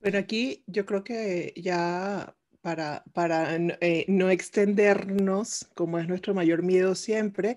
[0.00, 3.04] Bueno, aquí yo creo que ya para,
[3.80, 7.56] eh, no extendernos, como es nuestro mayor miedo siempre,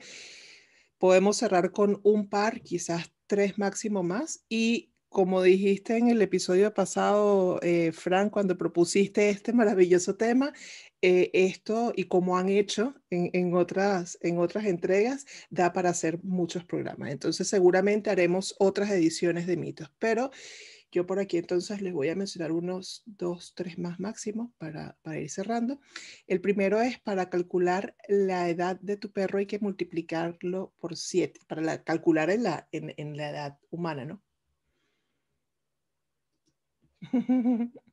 [0.98, 4.46] podemos cerrar con un par, quizás tres máximo más.
[4.50, 10.54] Y como dijiste en el episodio pasado, eh, Fran, cuando propusiste este maravilloso tema,
[11.02, 14.18] eh, esto y como han hecho en otras
[14.66, 17.12] entregas, da para hacer muchos programas.
[17.12, 20.32] Entonces seguramente haremos otras ediciones de mitos, pero
[20.92, 25.30] yo por aquí entonces les voy a mencionar unos dos, tres más máximos para, ir
[25.30, 25.80] cerrando.
[26.28, 31.40] El primero es para calcular la edad de tu perro hay que multiplicarlo por siete,
[31.48, 34.22] para calcular en la, en la edad humana, ¿no?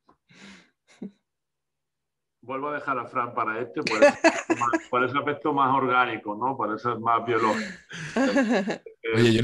[2.48, 6.56] vuelvo a dejar a Fran para este, por ese, aspecto más orgánico, ¿no?
[6.56, 7.70] Por eso más biológico.
[9.14, 9.42] Oye,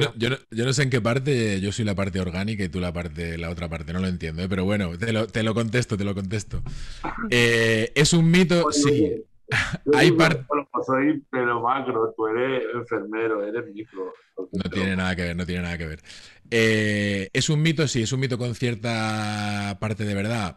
[0.51, 3.39] yo no, sé en qué parte, yo soy la parte orgánica y tú la parte,
[3.39, 4.49] la otra parte, no lo entiendo, ¿eh?
[4.49, 6.63] pero bueno, te lo, te lo, contesto, te lo contesto.
[7.31, 9.23] Eh, es un mito, sí.
[9.95, 10.47] Hay parte...
[10.87, 14.13] Soy pero macro, tú eres enfermero, eres micro.
[14.53, 16.01] No tiene nada que ver, no tiene nada que ver.
[16.51, 20.57] Eh, es un mito, sí, es un mito con cierta parte de verdad.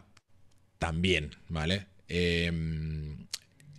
[0.78, 1.86] También, ¿vale?
[2.08, 3.28] Em,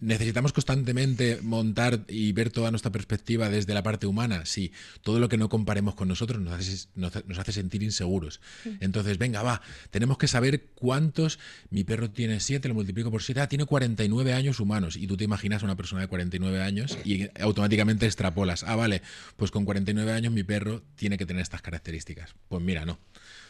[0.02, 4.46] necesitamos constantemente montar y ver toda nuestra perspectiva desde la parte humana.
[4.46, 4.72] Sí,
[5.02, 8.40] todo lo que no comparemos con nosotros nos hace, nos, hace sentir inseguros.
[8.80, 11.40] Entonces, venga, va, tenemos que saber cuántos.
[11.70, 13.42] Mi perro tiene 7, lo multiplico por 7.
[13.42, 14.96] Ah, tiene 49 años humanos.
[14.96, 18.64] Y tú te imaginas a una persona de 49 años y automáticamente extrapolas.
[18.64, 19.02] Ah, vale,
[19.36, 22.36] pues con 49 años mi perro tiene que tener estas características.
[22.48, 23.00] Pues mira, no.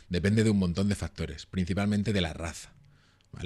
[0.09, 2.73] Depende de un montón de factores, principalmente de la raza.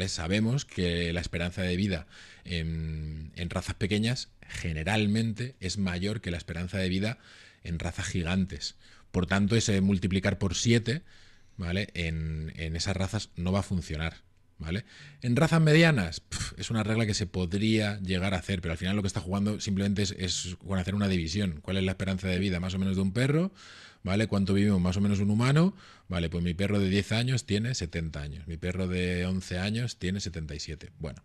[0.07, 2.07] Sabemos que la esperanza de vida
[2.45, 7.17] en, razas pequeñas generalmente es mayor que la esperanza de vida
[7.63, 8.75] en razas gigantes.
[9.11, 11.03] Por tanto, ese multiplicar por 7
[11.57, 11.89] ¿vale?
[11.93, 14.15] En, esas razas no va a funcionar.
[14.59, 14.85] ¿Vale?
[15.21, 16.21] En razas medianas
[16.57, 19.19] es una regla que se podría llegar a hacer, pero al final lo que está
[19.19, 21.59] jugando simplemente es, es con hacer una división.
[21.61, 23.51] ¿Cuál es la esperanza de vida más o menos de un perro?
[24.03, 24.27] ¿Vale?
[24.27, 25.75] ¿Cuánto vivimos más o menos un humano?
[26.09, 29.97] Vale, pues mi perro de 10 años tiene 70 años, mi perro de 11 años
[29.97, 30.91] tiene 77.
[30.99, 31.21] Bueno,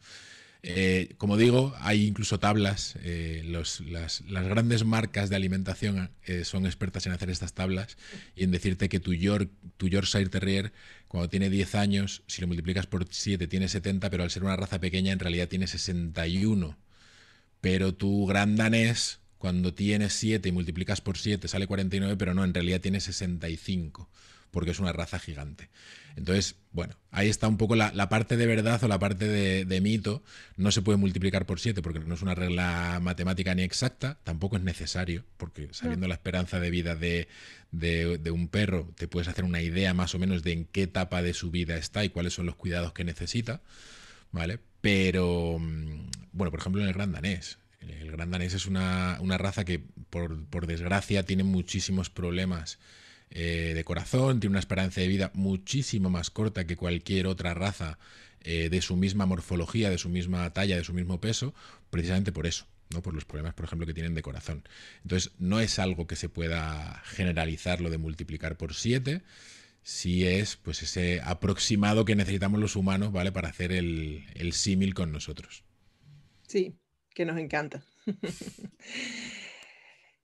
[0.63, 7.07] eh, como digo, hay incluso tablas, eh, las, grandes marcas de alimentación eh, son expertas
[7.07, 7.97] en hacer estas tablas
[8.35, 10.73] y en decirte que tu, York, tu Yorkshire Terrier,
[11.07, 14.57] cuando tiene 10 años, si lo multiplicas por 7 tiene 70, pero al ser una
[14.57, 16.77] raza pequeña en realidad tiene 61.
[17.61, 22.45] Pero tu gran danés cuando tienes 7 y multiplicas por 7 sale 49, pero no,
[22.45, 24.09] en realidad tiene 65,
[24.51, 25.69] porque es una raza gigante.
[26.17, 30.25] Entonces, bueno, ahí está un poco la, parte de verdad o la parte de, mito.
[30.57, 34.57] No se puede multiplicar por 7 porque no es una regla matemática ni exacta, tampoco
[34.57, 37.29] es necesario, porque sabiendo la esperanza de vida de,
[37.71, 41.23] de, un perro, te puedes hacer una idea más o menos de en qué etapa
[41.23, 43.61] de su vida está y cuáles son los cuidados que necesita.
[44.33, 44.59] ¿Vale?
[44.81, 47.59] Pero, mm, bueno, por ejemplo, en el gran danés,
[47.91, 52.79] el gran danés es una, raza que, por, desgracia, tiene muchísimos problemas
[53.31, 57.99] eh, de corazón, tiene una esperanza de vida muchísimo más corta que cualquier otra raza
[58.43, 61.55] eh, de su misma morfología, de su misma talla, de su mismo peso,
[61.91, 62.67] precisamente por eso.
[62.91, 63.03] ¿no?
[63.03, 64.67] por los problemas, por ejemplo, que tienen de corazón.
[65.03, 69.21] Entonces, no es algo que se pueda generalizar lo de multiplicar por 7,
[69.83, 73.31] si es pues ese aproximado que necesitamos los humanos, ¿vale?
[73.31, 75.65] Para hacer el, el símil con nosotros.
[76.47, 76.75] Sí,
[77.19, 77.83] que nos encanta.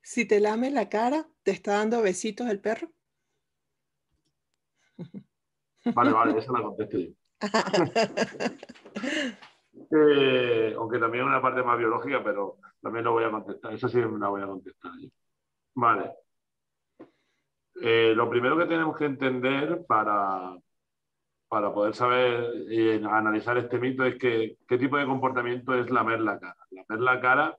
[0.01, 2.89] si te lame la cara, ¿te está dando besitos el perro?
[5.93, 7.11] Vale, vale, esa la contesto yo.
[9.91, 13.75] Eh, aunque también una parte más biológica, pero también lo voy a contestar.
[13.75, 14.93] Eso sí me la voy a contestar
[15.75, 16.13] Vale.
[17.83, 20.57] Eh, lo primero que tenemos que entender para,
[21.49, 26.21] para poder saber y analizar este mito es que qué tipo de comportamiento es lamer
[26.21, 26.57] la cara.
[26.71, 27.57] Lamer la cara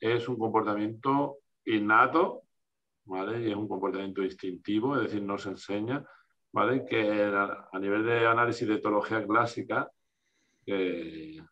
[0.00, 2.42] es un comportamiento innato,
[3.04, 3.40] ¿vale?
[3.42, 6.04] Y es un comportamiento instintivo, es decir, no se enseña,
[6.52, 6.84] ¿vale?
[6.84, 9.90] Que a nivel de análisis de etología clásica,
[10.66, 11.46] el,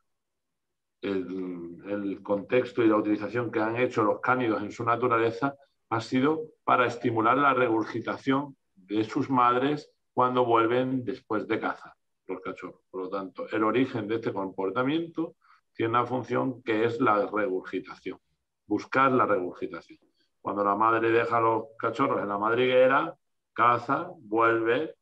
[1.00, 5.54] el, contexto y la utilización que han hecho los cánidos en su naturaleza
[5.88, 11.94] ha sido para estimular la regurgitación de sus madres cuando vuelven después de caza
[12.26, 12.80] los cachorros.
[12.90, 15.36] Por lo tanto, el origen de este comportamiento
[15.74, 18.18] tiene una función que es la regurgitación,
[18.66, 19.98] buscar la regurgitación.
[20.40, 23.14] Cuando la madre deja los cachorros en la madriguera,
[23.52, 24.94] caza, vuelve,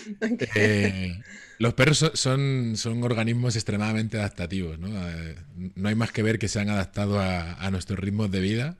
[0.54, 1.20] Eh,
[1.58, 4.78] los perros son, organismos extremadamente adaptativos.
[4.78, 4.88] ¿no?
[4.88, 5.36] Eh,
[5.74, 8.76] no hay más que ver que se han adaptado a, nuestros ritmos de vida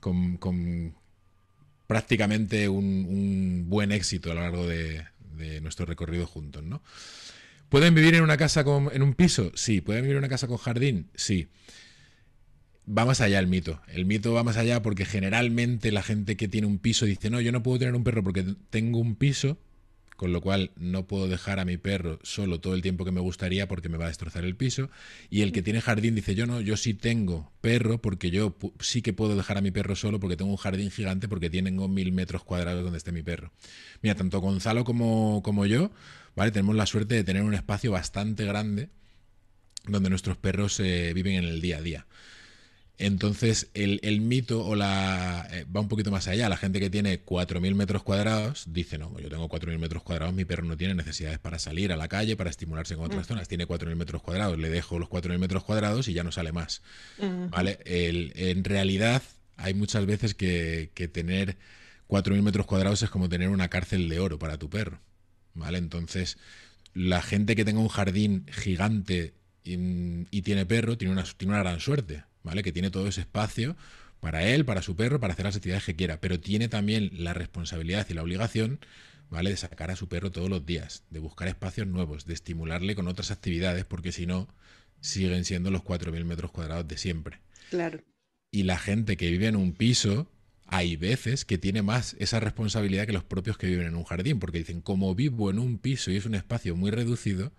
[0.00, 0.94] con,
[1.86, 5.04] prácticamente un, buen éxito a lo largo de,
[5.60, 6.62] nuestro recorrido juntos.
[6.62, 6.82] ¿no?
[7.68, 9.52] ¿Pueden vivir en una casa con, en un piso?
[9.54, 9.80] Sí.
[9.80, 11.10] ¿Pueden vivir en una casa con jardín?
[11.14, 11.48] Sí
[12.86, 13.80] va más allá el mito.
[13.88, 17.40] El mito va más allá porque generalmente la gente que tiene un piso dice, no,
[17.40, 19.58] yo no puedo tener un perro porque tengo un piso,
[20.20, 23.22] con lo cual no puedo dejar a mi perro solo todo el tiempo que me
[23.22, 24.90] gustaría porque me va a destrozar el piso.
[25.30, 29.00] Y el que tiene jardín dice, yo no, yo sí tengo perro porque yo sí
[29.00, 32.12] que puedo dejar a mi perro solo porque tengo un jardín gigante porque tengo mil
[32.12, 33.50] metros cuadrados donde esté mi perro.
[34.02, 35.90] Mira, tanto Gonzalo como, como yo,
[36.36, 36.50] ¿vale?
[36.50, 38.90] Tenemos la suerte de tener un espacio bastante grande
[39.86, 42.06] donde nuestros perros eh, viven en el día a día.
[43.02, 46.50] Entonces, el, mito o la eh, va un poquito más allá.
[46.50, 50.44] La gente que tiene 4.000 metros cuadrados dice, no, yo tengo 4.000 metros cuadrados, mi
[50.44, 53.28] perro no tiene necesidades para salir a la calle, para estimularse con otras mm.
[53.28, 53.48] zonas.
[53.48, 56.82] Tiene 4.000 metros cuadrados, le dejo los 4.000 metros cuadrados y ya no sale más.
[57.18, 57.78] ¿Vale?
[57.86, 59.22] en realidad,
[59.56, 61.56] hay muchas veces que, que tener
[62.06, 65.00] 4.000 metros cuadrados es como tener una cárcel de oro para tu perro.
[65.54, 65.78] ¿Vale?
[65.78, 66.36] Entonces,
[66.92, 69.32] la gente que tenga un jardín gigante
[69.64, 72.62] y, tiene perro tiene una, tiene una gran suerte ¿vale?
[72.62, 73.76] Que tiene todo ese espacio
[74.20, 77.34] para él, para su perro, para hacer las actividades que quiera, pero tiene también la
[77.34, 78.78] responsabilidad y la obligación,
[79.30, 79.50] ¿vale?
[79.50, 83.08] De sacar a su perro todos los días, de buscar espacios nuevos, de estimularle con
[83.08, 84.48] otras actividades, porque si no,
[85.00, 87.40] siguen siendo los 4.000 metros cuadrados de siempre.
[87.70, 88.00] Claro.
[88.52, 90.30] Y la gente que vive en un piso,
[90.66, 94.38] hay veces que tiene más esa responsabilidad que los propios que viven en un jardín,
[94.38, 97.52] porque dicen, como vivo en un piso y es un espacio muy reducido,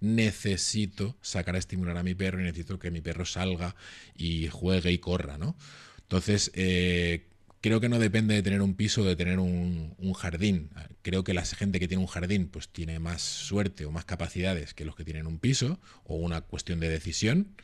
[0.00, 3.74] necesito sacar a estimular a mi perro y necesito que mi perro salga
[4.14, 5.56] y juegue y corra, ¿no?
[6.02, 7.26] Entonces, eh,
[7.60, 10.70] creo que no depende de tener un piso o de tener un, jardín.
[11.02, 14.72] Creo que la gente que tiene un jardín pues tiene más suerte o más capacidades
[14.72, 17.56] que los que tienen un piso o una cuestión de decisión,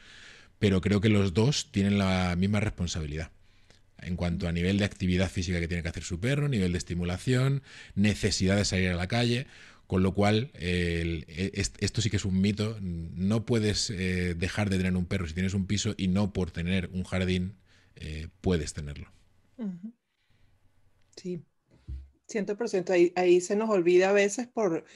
[0.59, 3.31] pero creo que los dos tienen la misma responsabilidad
[3.99, 6.79] en cuanto a nivel de actividad física que tiene que hacer su perro, nivel de
[6.79, 7.63] estimulación,
[7.95, 9.47] necesidad de salir a la calle.
[9.93, 12.79] Con lo cual, e, esto sí que es un mito.
[12.81, 16.51] No puedes eh, dejar de tener un perro si tienes un piso y no por
[16.51, 17.59] tener un jardín
[17.97, 19.13] eh, puedes tenerlo.
[21.15, 21.45] Sí.
[22.27, 22.89] 100%.
[22.89, 24.87] Ahí, ahí se nos olvida a veces por,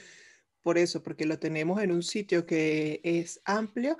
[0.63, 3.99] por eso, porque lo tenemos en un sitio que es amplio,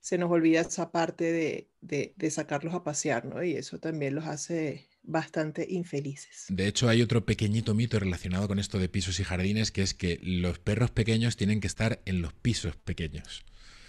[0.00, 3.44] se nos olvida esa parte de, de, de sacarlos a pasear, ¿no?
[3.44, 6.46] Y eso también los hace bastante infelices.
[6.48, 9.94] De hecho, hay otro pequeñito mito relacionado con esto de pisos y jardines, que es
[9.94, 13.44] que los perros pequeños tienen que estar en los pisos pequeños.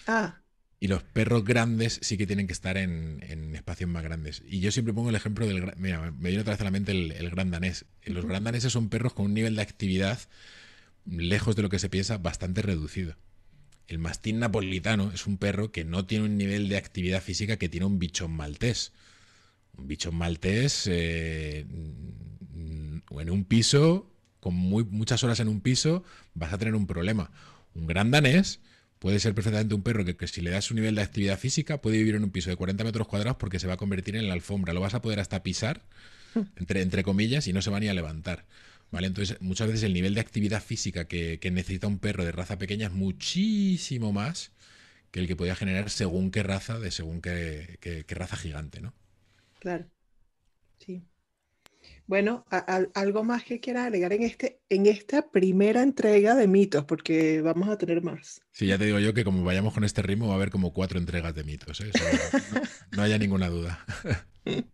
[0.07, 0.41] Ah,
[0.81, 4.41] Y los perros grandes sí que tienen que estar en, en espacios más grandes.
[4.45, 5.73] Y yo siempre pongo el ejemplo del...
[5.77, 7.85] Mira, me viene otra vez a la mente el, el gran danés.
[8.05, 10.19] Los gran daneses son perros con un nivel de actividad,
[11.05, 13.17] lejos de lo que se piensa, bastante reducido.
[13.87, 17.69] El mastín napolitano es un perro que no tiene un nivel de actividad física que
[17.69, 18.93] tiene un bichón maltés.
[19.77, 26.03] Un bichón maltés eh, mm, en un piso, con muy, muchas horas en un piso,
[26.33, 27.31] vas a tener un problema.
[27.75, 28.59] Un gran danés
[28.99, 31.81] puede ser perfectamente un perro que, que si le das un nivel de actividad física
[31.81, 34.27] puede vivir en un piso de 40 metros cuadrados porque se va a convertir en
[34.27, 34.73] la alfombra.
[34.73, 35.83] Lo vas a poder hasta pisar,
[36.57, 38.45] entre, entre comillas, y no se va ni a levantar.
[38.91, 39.07] ¿Vale?
[39.07, 42.57] Entonces, muchas veces el nivel de actividad física que, que necesita un perro de raza
[42.57, 44.51] pequeña es muchísimo más
[45.11, 48.81] que el que podía generar según qué raza, de según qué, qué- qué raza gigante,
[48.81, 48.93] ¿no?
[49.59, 49.85] Claro.
[50.77, 51.03] Sí.
[52.07, 56.83] Bueno, a- algo más que quiera agregar en este, en esta primera entrega de mitos,
[56.85, 58.41] porque vamos a tener más.
[58.51, 60.73] Sí, ya te digo yo que como vayamos con este ritmo va a haber como
[60.73, 61.91] cuatro entregas de mitos, ¿eh?
[61.93, 62.03] Eso
[62.53, 62.61] no,
[62.97, 63.85] no haya ninguna duda.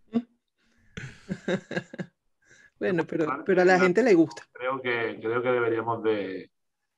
[2.78, 4.42] Bueno, pero, pero a la- gente le gusta.
[4.52, 6.50] creo que, creo que deberíamos de,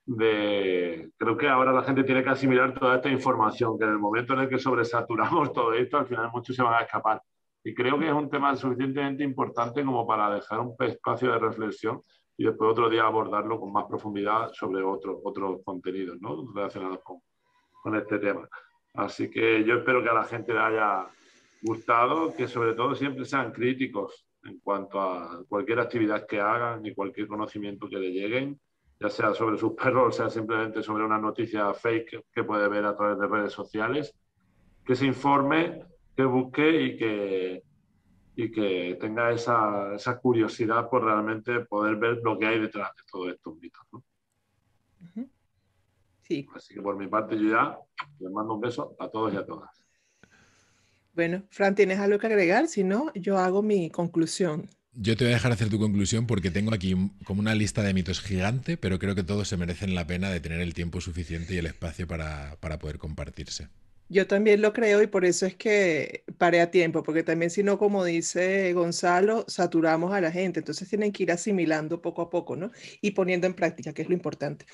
[0.06, 3.98] de- Creo que ahora la gente tiene que asimilar toda esta información, que en el
[3.98, 7.22] momento en el que sobresaturamos todo esto, al final muchos se van a escapar.
[7.68, 12.00] Y creo que es un tema suficientemente importante como para dejar un espacio de reflexión
[12.34, 16.50] y después otro día abordarlo con más profundidad sobre otros otros contenidos ¿no?
[16.54, 17.18] relacionados con,
[17.82, 18.48] con este tema.
[18.94, 21.08] Así que yo espero que a la gente le haya
[21.60, 26.94] gustado, que sobre todo siempre sean críticos en cuanto a cualquier actividad que hagan y
[26.94, 28.58] cualquier conocimiento que le lleguen,
[28.98, 32.96] ya sea sobre sus perros, sea simplemente sobre una noticia fake que puede ver a
[32.96, 34.18] través de redes sociales,
[34.86, 35.84] que se informe,
[36.18, 37.62] que busque y que,
[38.34, 43.02] y que tenga esa, esa curiosidad por realmente poder ver lo que hay detrás de
[43.08, 43.86] todos estos mitos.
[43.92, 44.02] ¿no?
[46.22, 47.78] Sí, Así que por mi parte yo ya
[48.18, 49.70] les mando un beso a todos y a todas.
[51.14, 52.66] bueno, Fran, ¿tienes algo que agregar?
[52.66, 54.68] Si no, yo hago mi conclusión.
[54.94, 57.94] Yo te voy a dejar hacer tu conclusión porque tengo aquí como una lista de
[57.94, 61.54] mitos gigante, pero creo que todos se merecen la pena de tener el tiempo suficiente
[61.54, 63.68] y el espacio para, para poder compartirse.
[64.10, 67.62] Yo también lo creo y por eso es que paré a tiempo, porque también si
[67.62, 72.30] no, como dice Gonzalo, saturamos a la gente, entonces tienen que ir asimilando poco a
[72.30, 72.70] poco, ¿no?
[73.02, 74.64] Y poniendo en práctica, que es lo importante.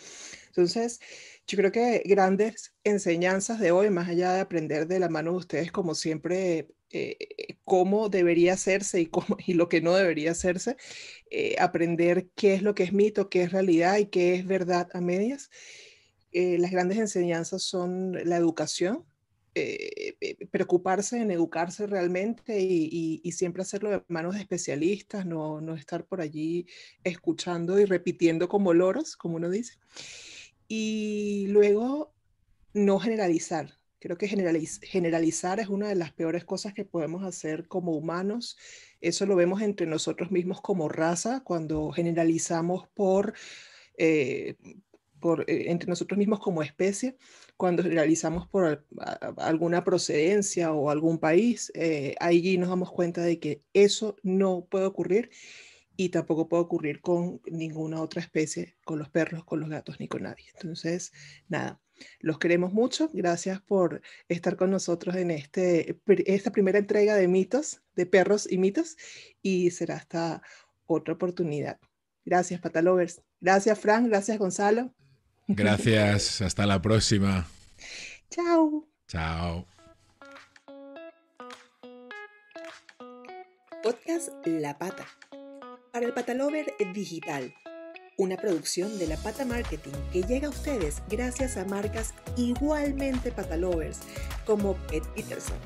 [0.49, 1.01] Entonces,
[1.49, 5.39] yo creo que grandes enseñanzas de hoy, más allá de aprender de la mano de
[5.39, 10.77] ustedes, como siempre, eh, cómo debería hacerse y, cómo, y lo que no debería hacerse,
[11.31, 14.89] eh, aprender qué es lo que es mito, qué es realidad y qué es verdad
[14.95, 15.51] a medias.
[16.33, 19.05] Eh, las grandes enseñanzas son la educación,
[19.55, 25.75] eh, eh, preocuparse en educarse realmente y, siempre hacerlo de manos de especialistas, no, no
[25.75, 26.67] estar por allí
[27.05, 29.79] escuchando y repitiendo como loros, como uno dice.
[30.69, 32.15] Y luego
[32.73, 33.79] no generalizar.
[34.01, 38.59] Creo que generaliz- generalizar es una de las peores cosas que podemos hacer como humanos.
[39.01, 43.35] Eso lo vemos entre nosotros mismos como raza, cuando generalizamos por,
[43.97, 44.57] eh,
[45.25, 47.17] por, eh, entre nosotros mismos como especie,
[47.57, 53.23] cuando generalizamos por a- a- alguna procedencia o algún país, eh, allí nos damos cuenta
[53.23, 55.31] de que eso no puede ocurrir
[55.97, 60.09] y tampoco puede ocurrir con ninguna otra especie, con los perros, con los gatos, ni
[60.09, 60.45] con nadie.
[60.53, 61.11] Entonces,
[61.49, 61.81] nada,
[62.21, 63.09] los queremos mucho.
[63.15, 68.47] Gracias por estar con nosotros en este, pri- esta primera entrega de mitos, de perros
[68.53, 68.97] y mitos,
[69.41, 70.43] y será hasta
[70.85, 71.79] otra oportunidad.
[72.27, 73.23] Gracias, Patalovers.
[73.41, 74.07] Gracias, Frank.
[74.09, 74.93] Gracias, Gonzalo.
[75.47, 77.47] Gracias, hasta la próxima.
[78.31, 78.87] Chao.
[79.09, 79.67] Chao.
[83.83, 85.07] Podcast La Pata.
[85.93, 87.55] Para el Patalover Digital.
[88.17, 94.01] Una producción de La Pata Marketing que llega a ustedes gracias a marcas igualmente patalovers
[94.47, 95.59] como Pet Peterson,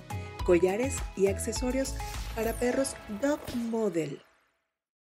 [0.44, 1.94] collares y accesorios
[2.34, 4.20] para perros Dog Model.